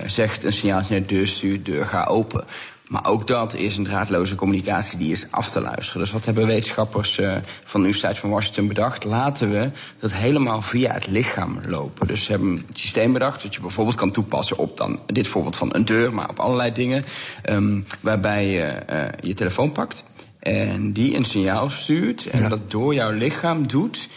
zegt 0.06 0.44
een 0.44 0.52
signaaltje 0.52 0.92
naar 0.92 1.06
de 1.06 1.14
deur 1.14 1.28
stuurt, 1.28 1.64
deur 1.64 1.84
ga 1.84 2.04
open. 2.04 2.44
Maar 2.88 3.06
ook 3.06 3.26
dat 3.26 3.54
is 3.54 3.76
een 3.76 3.84
draadloze 3.84 4.34
communicatie 4.34 4.98
die 4.98 5.12
is 5.12 5.26
af 5.30 5.50
te 5.50 5.60
luisteren. 5.60 6.00
Dus 6.00 6.12
wat 6.12 6.24
hebben 6.24 6.46
wetenschappers 6.46 7.18
uh, 7.18 7.32
van 7.64 7.80
de 7.80 7.86
Universiteit 7.86 8.18
van 8.18 8.30
Washington 8.30 8.68
bedacht? 8.68 9.04
Laten 9.04 9.50
we 9.50 9.70
dat 9.98 10.12
helemaal 10.12 10.62
via 10.62 10.92
het 10.92 11.06
lichaam 11.06 11.60
lopen. 11.68 12.06
Dus 12.06 12.24
ze 12.24 12.30
hebben 12.30 12.48
een 12.48 12.66
systeem 12.72 13.12
bedacht 13.12 13.42
dat 13.42 13.54
je 13.54 13.60
bijvoorbeeld 13.60 13.96
kan 13.96 14.10
toepassen 14.10 14.58
op 14.58 14.76
dan 14.76 15.00
dit 15.06 15.28
voorbeeld 15.28 15.56
van 15.56 15.74
een 15.74 15.84
deur, 15.84 16.14
maar 16.14 16.28
op 16.28 16.38
allerlei 16.38 16.72
dingen. 16.72 17.04
Um, 17.50 17.84
waarbij 18.00 18.46
je 18.46 18.82
uh, 18.90 19.04
je 19.20 19.34
telefoon 19.34 19.72
pakt 19.72 20.04
en 20.38 20.92
die 20.92 21.16
een 21.16 21.24
signaal 21.24 21.70
stuurt 21.70 22.26
en 22.26 22.40
ja. 22.40 22.48
dat 22.48 22.70
door 22.70 22.94
jouw 22.94 23.10
lichaam 23.10 23.66
doet. 23.66 24.08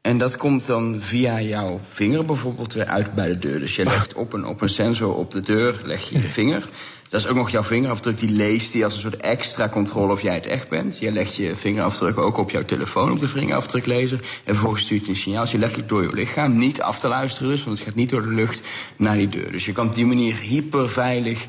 En 0.00 0.18
dat 0.18 0.36
komt 0.36 0.66
dan 0.66 0.96
via 1.00 1.40
jouw 1.40 1.80
vinger 1.82 2.24
bijvoorbeeld 2.24 2.72
weer 2.72 2.86
uit 2.86 3.14
bij 3.14 3.28
de 3.28 3.38
deur. 3.38 3.58
Dus 3.58 3.76
je 3.76 3.84
legt 3.84 4.14
op 4.14 4.32
een, 4.32 4.46
op 4.46 4.60
een 4.60 4.68
sensor 4.68 5.14
op 5.14 5.30
de 5.30 5.40
deur, 5.40 5.80
leg 5.84 6.08
je 6.08 6.20
je 6.20 6.28
vinger. 6.28 6.68
Dat 7.12 7.20
is 7.20 7.26
ook 7.26 7.36
nog 7.36 7.50
jouw 7.50 7.62
vingerafdruk, 7.62 8.18
die 8.18 8.30
leest 8.30 8.72
die 8.72 8.84
als 8.84 8.94
een 8.94 9.00
soort 9.00 9.16
extra 9.16 9.68
controle 9.68 10.12
of 10.12 10.22
jij 10.22 10.34
het 10.34 10.46
echt 10.46 10.68
bent. 10.68 10.98
Je 10.98 11.12
legt 11.12 11.34
je 11.34 11.56
vingerafdruk 11.56 12.18
ook 12.18 12.36
op 12.36 12.50
jouw 12.50 12.64
telefoon, 12.64 13.10
op 13.10 13.20
de 13.20 13.28
vingerafdruklezer. 13.28 14.18
En 14.18 14.54
vervolgens 14.54 14.82
stuurt 14.82 15.04
je 15.04 15.10
een 15.10 15.16
signaaltje 15.16 15.58
letterlijk 15.58 15.88
door 15.88 16.02
je 16.02 16.12
lichaam. 16.12 16.58
Niet 16.58 16.82
af 16.82 16.98
te 16.98 17.08
luisteren 17.08 17.50
dus, 17.50 17.64
want 17.64 17.78
het 17.78 17.86
gaat 17.86 17.96
niet 17.96 18.10
door 18.10 18.22
de 18.22 18.34
lucht 18.34 18.62
naar 18.96 19.16
die 19.16 19.28
deur. 19.28 19.52
Dus 19.52 19.64
je 19.64 19.72
kan 19.72 19.86
op 19.86 19.94
die 19.94 20.06
manier 20.06 20.34
hyperveilig 20.36 21.46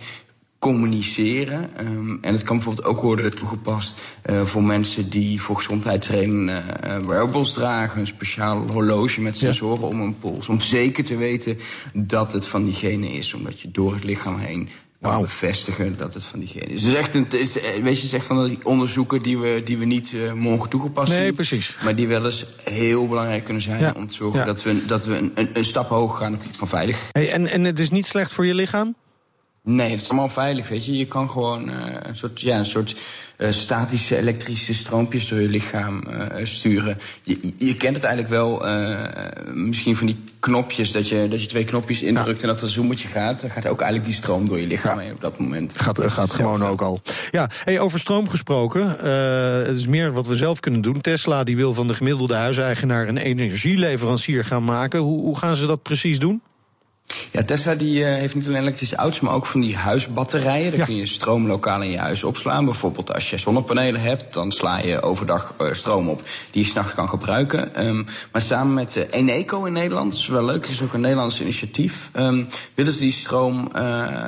communiceren. 0.59 1.69
Um, 1.79 2.17
en 2.21 2.33
het 2.33 2.43
kan 2.43 2.55
bijvoorbeeld 2.55 2.87
ook 2.87 3.01
worden 3.01 3.35
toegepast 3.35 3.99
uh, 4.25 4.45
voor 4.45 4.63
mensen 4.63 5.09
die 5.09 5.41
voor 5.41 5.55
gezondheidsredenen 5.55 6.63
uh, 6.85 6.97
wearables 6.97 7.53
dragen. 7.53 7.99
Een 7.99 8.07
speciaal 8.07 8.65
horloge 8.71 9.21
met 9.21 9.37
sensoren 9.37 9.81
ja. 9.81 9.87
om 9.87 10.01
een 10.01 10.19
pols. 10.19 10.49
Om 10.49 10.59
zeker 10.59 11.03
te 11.03 11.15
weten 11.15 11.57
dat 11.93 12.33
het 12.33 12.47
van 12.47 12.63
diegene 12.63 13.11
is. 13.11 13.33
Omdat 13.33 13.61
je 13.61 13.71
door 13.71 13.93
het 13.93 14.03
lichaam 14.03 14.39
heen 14.39 14.69
kan 15.11 15.21
bevestigen 15.21 15.97
dat 15.97 16.13
het 16.13 16.23
van 16.23 16.39
diegene 16.39 16.65
is. 16.65 16.83
Dus 16.83 16.93
echt 16.93 17.13
een, 17.13 17.27
is, 17.29 17.53
weet 17.53 17.73
je, 17.73 17.89
het 17.89 18.03
is 18.03 18.13
echt 18.13 18.25
van 18.25 18.45
die 18.45 18.59
onderzoeken 18.63 19.21
die 19.21 19.37
we, 19.37 19.61
die 19.65 19.77
we 19.77 19.85
niet 19.85 20.11
uh, 20.11 20.33
mogen 20.33 20.69
toegepast 20.69 21.11
nee, 21.11 21.25
zien. 21.25 21.33
precies. 21.33 21.75
Maar 21.83 21.95
die 21.95 22.07
wel 22.07 22.25
eens 22.25 22.45
heel 22.63 23.07
belangrijk 23.07 23.43
kunnen 23.43 23.63
zijn 23.63 23.79
ja. 23.79 23.93
om 23.95 24.07
te 24.07 24.13
zorgen 24.13 24.39
ja. 24.39 24.45
dat 24.45 24.63
we, 24.63 24.85
dat 24.85 25.05
we 25.05 25.17
een, 25.17 25.31
een, 25.35 25.49
een 25.53 25.65
stap 25.65 25.89
hoger 25.89 26.17
gaan 26.17 26.33
op 26.33 26.43
het 26.43 26.55
van 26.55 26.67
veilig. 26.67 26.99
Hey, 27.11 27.31
en, 27.31 27.47
en 27.47 27.63
het 27.63 27.79
is 27.79 27.89
niet 27.89 28.05
slecht 28.05 28.33
voor 28.33 28.45
je 28.45 28.53
lichaam? 28.53 28.95
Nee, 29.65 29.91
het 29.91 30.01
is 30.01 30.09
allemaal 30.09 30.29
veilig, 30.29 30.67
weet 30.67 30.85
je. 30.85 30.97
Je 30.97 31.05
kan 31.05 31.29
gewoon 31.29 31.69
uh, 31.69 31.75
een 32.01 32.17
soort, 32.17 32.41
ja, 32.41 32.57
een 32.57 32.65
soort 32.65 32.95
uh, 33.37 33.51
statische 33.51 34.17
elektrische 34.17 34.73
stroompjes 34.73 35.27
door 35.27 35.39
je 35.39 35.49
lichaam 35.49 36.03
uh, 36.09 36.45
sturen. 36.45 36.97
Je, 37.21 37.53
je 37.57 37.75
kent 37.75 37.95
het 37.95 38.05
eigenlijk 38.05 38.33
wel, 38.33 38.65
misschien 39.53 39.95
van 39.97 40.07
die 40.07 40.23
knopjes, 40.39 40.91
dat 40.91 41.09
je, 41.09 41.27
dat 41.27 41.41
je 41.41 41.47
twee 41.47 41.63
knopjes 41.63 42.03
indrukt 42.03 42.41
ja. 42.41 42.41
en 42.41 42.47
dat 42.47 42.57
er 42.57 42.63
een 42.63 42.69
zoometje 42.69 43.07
gaat. 43.07 43.41
Dan 43.41 43.49
gaat 43.49 43.67
ook 43.67 43.81
eigenlijk 43.81 44.11
die 44.11 44.19
stroom 44.19 44.47
door 44.47 44.59
je 44.59 44.67
lichaam 44.67 44.97
ja. 44.97 45.03
heen 45.03 45.13
op 45.13 45.21
dat 45.21 45.39
moment. 45.39 45.79
Gaat, 45.79 45.95
dat 45.95 46.11
gaat 46.11 46.31
gewoon 46.31 46.63
ook 46.63 46.81
al. 46.81 47.01
Ja, 47.31 47.49
hey, 47.63 47.79
over 47.79 47.99
stroom 47.99 48.29
gesproken. 48.29 48.87
het 49.65 49.77
is 49.77 49.87
meer 49.87 50.11
wat 50.11 50.27
we 50.27 50.35
zelf 50.35 50.59
kunnen 50.59 50.81
doen. 50.81 51.01
Tesla 51.01 51.43
die 51.43 51.55
wil 51.55 51.73
van 51.73 51.87
de 51.87 51.93
gemiddelde 51.93 52.35
huiseigenaar 52.35 53.07
een 53.07 53.17
energieleverancier 53.17 54.45
gaan 54.45 54.63
maken. 54.63 54.99
Hoe, 54.99 55.21
hoe 55.21 55.37
gaan 55.37 55.55
ze 55.55 55.65
dat 55.65 55.81
precies 55.81 56.19
doen? 56.19 56.41
Ja, 57.31 57.43
Tesla 57.43 57.75
die, 57.75 57.99
uh, 57.99 58.05
heeft 58.05 58.35
niet 58.35 58.47
alleen 58.47 58.61
elektrische 58.61 58.95
auto's, 58.95 59.19
maar 59.19 59.33
ook 59.33 59.45
van 59.45 59.61
die 59.61 59.75
huisbatterijen. 59.75 60.69
Daar 60.69 60.79
ja. 60.79 60.85
kun 60.85 60.95
je 60.95 61.05
stroom 61.05 61.47
lokaal 61.47 61.81
in 61.81 61.89
je 61.89 61.97
huis 61.97 62.23
opslaan. 62.23 62.65
Bijvoorbeeld 62.65 63.13
als 63.13 63.29
je 63.29 63.37
zonnepanelen 63.37 64.01
hebt, 64.01 64.33
dan 64.33 64.51
sla 64.51 64.77
je 64.77 65.01
overdag 65.01 65.53
uh, 65.61 65.73
stroom 65.73 66.09
op 66.09 66.21
die 66.51 66.63
je 66.63 66.69
s'nachts 66.69 66.93
kan 66.93 67.09
gebruiken. 67.09 67.85
Um, 67.85 68.05
maar 68.31 68.41
samen 68.41 68.73
met 68.73 68.95
uh, 68.95 69.03
Eneco 69.09 69.65
in 69.65 69.73
Nederland, 69.73 70.11
dat 70.11 70.19
is 70.19 70.27
wel 70.27 70.45
leuk, 70.45 70.65
is 70.65 70.81
ook 70.81 70.93
een 70.93 71.01
Nederlands 71.01 71.41
initiatief, 71.41 72.09
um, 72.13 72.47
willen 72.75 72.93
ze 72.93 72.99
die 72.99 73.11
stroom 73.11 73.69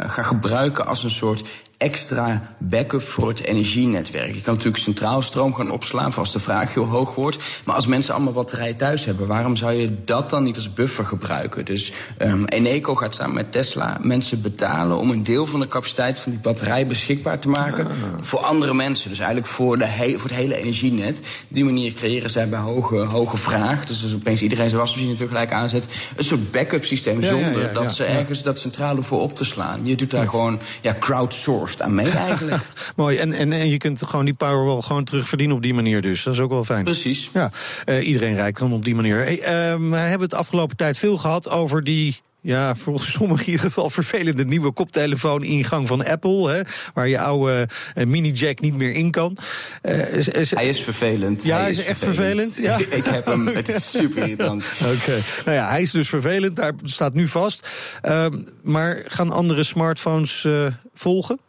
gaan 0.08 0.26
gebruiken 0.26 0.86
als 0.86 1.04
een 1.04 1.10
soort 1.12 1.44
extra 1.78 2.56
backup 2.58 3.02
voor 3.02 3.28
het 3.28 3.44
energienetwerk. 3.44 4.34
Je 4.34 4.42
kan 4.42 4.54
natuurlijk 4.54 4.84
centraal 4.84 5.22
stroom 5.22 5.54
gaan 5.54 5.72
opslaan 5.72 6.12
voor 6.12 6.24
als 6.24 6.32
de 6.32 6.40
vraag 6.40 6.74
heel 6.74 6.86
hoog 6.86 7.16
wordt. 7.16 7.38
Maar 7.66 7.76
als 7.76 7.88
mensen 7.88 8.14
allemaal 8.14 8.34
batterijen 8.34 8.76
thuis 8.76 9.06
hebben, 9.06 9.28
waarom 9.28 9.56
zou 9.56 9.74
je 9.74 10.04
dat 10.04 10.30
dan 10.30 10.44
niet 10.44 10.56
als 10.56 10.74
buffer 10.74 11.06
gebruiken? 11.06 11.66
Dus 11.66 11.92
um, 12.22 12.46
Eneco 12.46 12.96
gaat 12.96 13.16
samen 13.16 13.36
met 13.36 13.52
Tesla 13.52 13.98
mensen 14.02 14.42
betalen 14.42 14.98
om 14.98 15.10
een 15.10 15.24
deel 15.24 15.48
van 15.48 15.60
de 15.60 15.68
capaciteit 15.68 16.20
van 16.20 16.32
die 16.32 16.42
batterij 16.42 16.88
beschikbaar 16.88 17.40
te 17.40 17.50
maken 17.50 17.88
voor 18.22 18.40
andere 18.40 18.74
mensen. 18.74 19.10
Dus 19.10 19.20
eigenlijk 19.20 19.48
voor, 19.48 19.78
de 19.78 19.86
he 19.86 20.12
voor 20.12 20.30
het 20.30 20.40
hele 20.40 20.56
energienet. 20.56 21.18
Op 21.18 21.56
die 21.56 21.66
manier 21.66 21.94
creëren 21.94 22.30
zij 22.30 22.50
bij 22.50 22.60
hoge, 22.60 22.96
hoge 22.96 23.38
vraag. 23.38 23.86
Dus 23.86 24.04
als 24.04 24.16
opeens 24.16 24.42
iedereen 24.42 24.70
zijn 24.70 24.82
wasmachine 24.82 25.14
tegelijk 25.14 25.52
aanzet. 25.52 25.88
Een 26.16 26.24
soort 26.24 26.52
backup 26.52 26.86
systeem 26.86 27.22
ja, 27.22 27.28
zonder 27.28 27.62
ja, 27.62 27.68
ja, 27.68 27.74
dat 27.74 27.96
ze 27.96 28.04
ergens 28.04 28.42
dat 28.42 28.60
centrale 28.60 29.02
voor 29.02 29.22
op 29.22 29.36
te 29.36 29.46
slaan. 29.46 29.80
Je 29.84 29.96
doet 29.96 30.12
daar 30.12 30.28
gewoon 30.28 30.60
ja, 30.82 30.96
crowdsourced 31.00 31.65
aan 31.82 31.96
mee 31.96 32.10
eigenlijk. 32.10 32.64
Mooi, 32.96 33.18
en, 33.18 33.34
en, 33.34 33.52
en 33.52 33.70
je 33.70 33.78
kunt 33.78 34.04
gewoon 34.06 34.26
die 34.26 34.34
Powerwall 34.36 34.82
gewoon 34.82 35.04
terugverdienen 35.04 35.56
op 35.56 35.62
die 35.64 35.74
manier 35.74 36.02
dus. 36.02 36.24
Dat 36.24 36.34
is 36.34 36.40
ook 36.40 36.50
wel 36.50 36.66
fijn. 36.66 36.84
Precies. 36.84 37.30
Ja, 37.34 37.52
eh, 37.86 38.08
iedereen 38.08 38.36
rijdt 38.36 38.60
dan 38.60 38.74
op 38.74 38.86
die 38.86 38.96
manier. 38.96 39.16
Hey, 39.18 39.40
ehm, 39.42 39.90
we 39.90 39.98
hebben 39.98 40.28
het 40.28 40.38
afgelopen 40.38 40.78
tijd 40.78 40.98
veel 40.98 41.18
gehad 41.18 41.50
over 41.50 41.84
die... 41.84 42.24
Ja, 42.42 42.76
volgens 42.76 43.12
sommigen 43.12 43.46
in 43.46 43.52
ieder 43.52 43.66
geval 43.66 43.90
vervelende 43.90 44.46
nieuwe 44.46 44.72
koptelefoon-ingang 44.72 45.88
van 45.88 46.06
Apple. 46.06 46.50
Hè, 46.52 46.62
waar 46.94 47.08
je 47.08 47.20
oude 47.20 47.68
eh, 47.94 48.06
mini-jack 48.06 48.60
niet 48.60 48.76
meer 48.76 48.92
in 48.94 49.12
kan. 49.12 49.38
Eh, 49.82 50.14
is- 50.14 50.28
is- 50.28 50.52
Hij 50.52 50.68
is 50.68 50.80
vervelend. 50.82 51.44
Ja, 51.44 51.60
hij 51.60 51.70
is 51.70 51.84
echt 51.84 52.00
vervelend, 52.00 52.56
ja. 52.56 52.78
ik 52.78 53.06
heb 53.06 53.26
hem, 53.26 53.48
het 53.48 53.68
is 53.70 53.92
super 53.92 54.22
irritant. 54.22 54.66
Oké, 54.96 55.18
nou 55.46 55.58
ja, 55.58 55.70
hij 55.70 55.82
is 55.82 55.92
dus 55.92 56.10
vervelend, 56.10 56.56
daar 56.56 56.74
staat 56.84 57.14
nu 57.14 57.28
vast. 57.28 57.68
Ehm, 58.02 58.38
maar 58.64 59.04
gaan 59.08 59.32
andere 59.32 59.64
smartphones 59.64 60.48
volgen? 60.94 61.40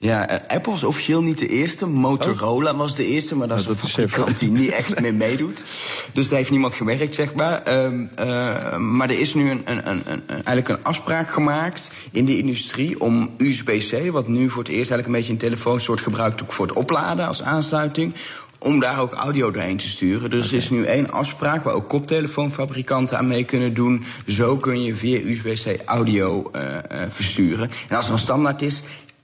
Ja, 0.00 0.28
eh, 0.28 0.56
Apple 0.56 0.72
was 0.72 0.84
officieel 0.84 1.22
niet 1.22 1.38
de 1.38 1.48
eerste. 1.48 1.86
Motorola 1.86 2.76
was 2.76 2.94
de 2.94 3.06
eerste, 3.06 3.36
maar 3.36 3.48
dat 3.48 3.58
is 3.58 3.64
Oh, 3.64 3.70
een 3.70 3.76
dat 3.76 3.84
is 3.84 3.92
fabrikant 3.92 4.38
die 4.38 4.50
niet 4.50 4.70
echt 4.70 5.00
meer 5.00 5.14
meedoet. 5.14 5.64
Dus 6.12 6.28
daar 6.28 6.38
heeft 6.38 6.50
niemand 6.50 6.74
gewerkt, 6.74 7.14
zeg 7.14 7.34
maar. 7.34 7.62
Ehm, 7.62 8.04
eh, 8.14 8.76
maar 8.76 9.10
er 9.10 9.18
is 9.18 9.34
nu 9.34 9.50
een, 9.50 9.62
een, 9.64 9.90
een, 9.90 10.02
een, 10.06 10.22
eigenlijk 10.28 10.68
een 10.68 10.84
afspraak 10.84 11.30
gemaakt 11.30 11.92
in 12.10 12.24
de 12.24 12.38
industrie 12.38 13.00
om 13.00 13.30
USB-C, 13.36 14.10
wat 14.10 14.28
nu 14.28 14.50
voor 14.50 14.62
het 14.62 14.72
eerst 14.72 14.90
eigenlijk 14.90 15.06
een 15.06 15.12
beetje 15.12 15.32
in 15.32 15.38
telefoons 15.38 15.86
wordt 15.86 16.02
gebruikt 16.02 16.42
ook 16.42 16.52
voor 16.52 16.66
het 16.66 16.76
opladen 16.76 17.26
als 17.26 17.42
aansluiting. 17.42 18.14
Om 18.58 18.80
daar 18.80 19.00
ook 19.00 19.12
audio 19.12 19.50
doorheen 19.50 19.76
te 19.76 19.88
sturen. 19.88 20.30
Dus 20.30 20.50
er 20.50 20.56
is 20.56 20.70
nu 20.70 20.84
één 20.84 21.10
afspraak 21.10 21.64
waar 21.64 21.74
ook 21.74 21.88
koptelefoonfabrikanten 21.88 23.18
aan 23.18 23.26
mee 23.26 23.44
kunnen 23.44 23.74
doen. 23.74 24.04
Zo 24.26 24.56
kun 24.56 24.82
je 24.82 24.96
via 24.96 25.18
USB-C 25.18 25.82
audio 25.84 26.50
eh, 26.50 26.62
versturen. 27.08 27.70
En 27.88 27.96
als 27.96 28.06
er 28.06 28.12
een 28.12 28.18
standaard 28.18 28.62
is, 28.62 28.82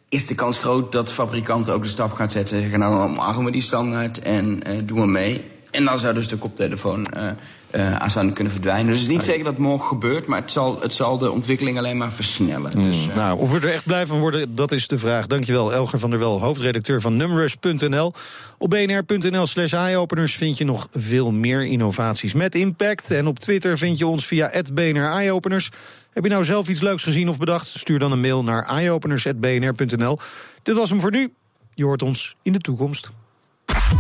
is 0.09 0.27
de 0.27 0.35
kans 0.35 0.59
groot 0.59 0.93
dat 0.93 1.13
fabrikanten 1.13 1.75
ook 1.75 1.83
de 1.83 1.89
stap 1.89 2.13
gaan 2.13 2.31
zetten. 2.31 2.61
Zeggen, 2.61 2.79
nou, 2.79 2.95
dan 2.95 3.11
omarmen 3.11 3.45
we 3.45 3.51
die 3.51 3.63
standaard 3.63 4.19
en 4.19 4.63
eh 4.63 4.79
doen 4.85 5.01
we 5.01 5.07
mee. 5.07 5.45
En 5.71 5.85
dan 5.85 5.99
zou 5.99 6.15
dus 6.15 6.29
de 6.29 6.37
koptelefoon 6.37 7.07
eh 7.07 7.31
eh 7.71 7.97
aanstaan 7.97 8.33
kunnen 8.33 8.53
verdwijnen. 8.53 8.87
Dus 8.87 9.01
het 9.01 9.09
is 9.09 9.15
niet 9.15 9.25
zeker 9.25 9.45
dat 9.45 9.53
het 9.53 9.63
morgen 9.63 9.89
gebeurt, 9.89 10.27
maar 10.27 10.41
het 10.41 10.51
zal, 10.51 10.81
het 10.81 10.93
zal 10.93 11.19
de 11.19 11.31
ontwikkeling 11.31 11.79
alleen 11.79 11.97
maar 11.97 12.13
versnellen. 12.13 12.71
Dus, 12.71 13.09
eh, 13.09 13.17
Nou, 13.17 13.39
of 13.39 13.51
we 13.51 13.61
er 13.61 13.73
echt 13.73 13.85
blij 13.85 14.07
van 14.07 14.19
worden, 14.19 14.55
dat 14.55 14.73
is 14.73 14.89
de 14.89 14.99
vraag. 14.99 15.27
Dankjewel, 15.27 15.73
Elger 15.73 15.99
van 15.99 16.11
der 16.11 16.19
Wel, 16.19 16.41
hoofdredacteur 16.41 17.01
van 17.01 17.17
Numrush.nl. 17.17 18.13
Op 18.59 18.71
bnr.nl 18.71 19.47
slash 19.47 19.73
eyeopeners 19.73 20.35
vind 20.35 20.59
je 20.59 20.65
nog 20.65 20.89
veel 20.93 21.33
meer 21.33 21.65
innovaties 21.65 22.35
met 22.35 22.55
impact. 22.55 23.11
En 23.11 23.27
op 23.27 23.39
Twitter 23.39 23.79
vind 23.79 23.99
je 23.99 24.07
ons 24.07 24.27
via 24.27 24.51
BNR 24.73 25.09
Eyeopeners. 25.09 25.71
Heb 26.15 26.25
je 26.25 26.31
nou 26.31 26.45
zelf 26.45 26.69
iets 26.69 26.81
leuks 26.81 27.03
gezien 27.03 27.29
of 27.29 27.39
bedacht? 27.39 27.67
Stuur 27.67 27.99
dan 27.99 28.13
een 28.13 28.21
mail 28.21 28.45
naar 28.45 28.63
eyeopeners.bnr.nl. 28.63 30.19
Dit 30.63 30.75
was 30.75 30.91
hem 30.91 31.01
voor 31.01 31.11
nu. 31.11 31.33
Je 31.75 31.85
hoort 31.85 32.03
ons 32.03 32.37
in 32.43 32.53
de 32.53 32.59
toekomst. 32.59 33.11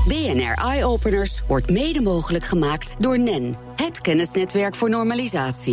BNR 0.06 0.54
Eye 0.54 0.84
Openers 0.84 1.42
wordt 1.48 1.70
mede 1.70 2.00
mogelijk 2.00 2.44
gemaakt 2.44 3.02
door 3.02 3.18
NEN, 3.18 3.54
het 3.76 4.00
kennisnetwerk 4.00 4.74
voor 4.74 4.90
normalisatie. 4.90 5.72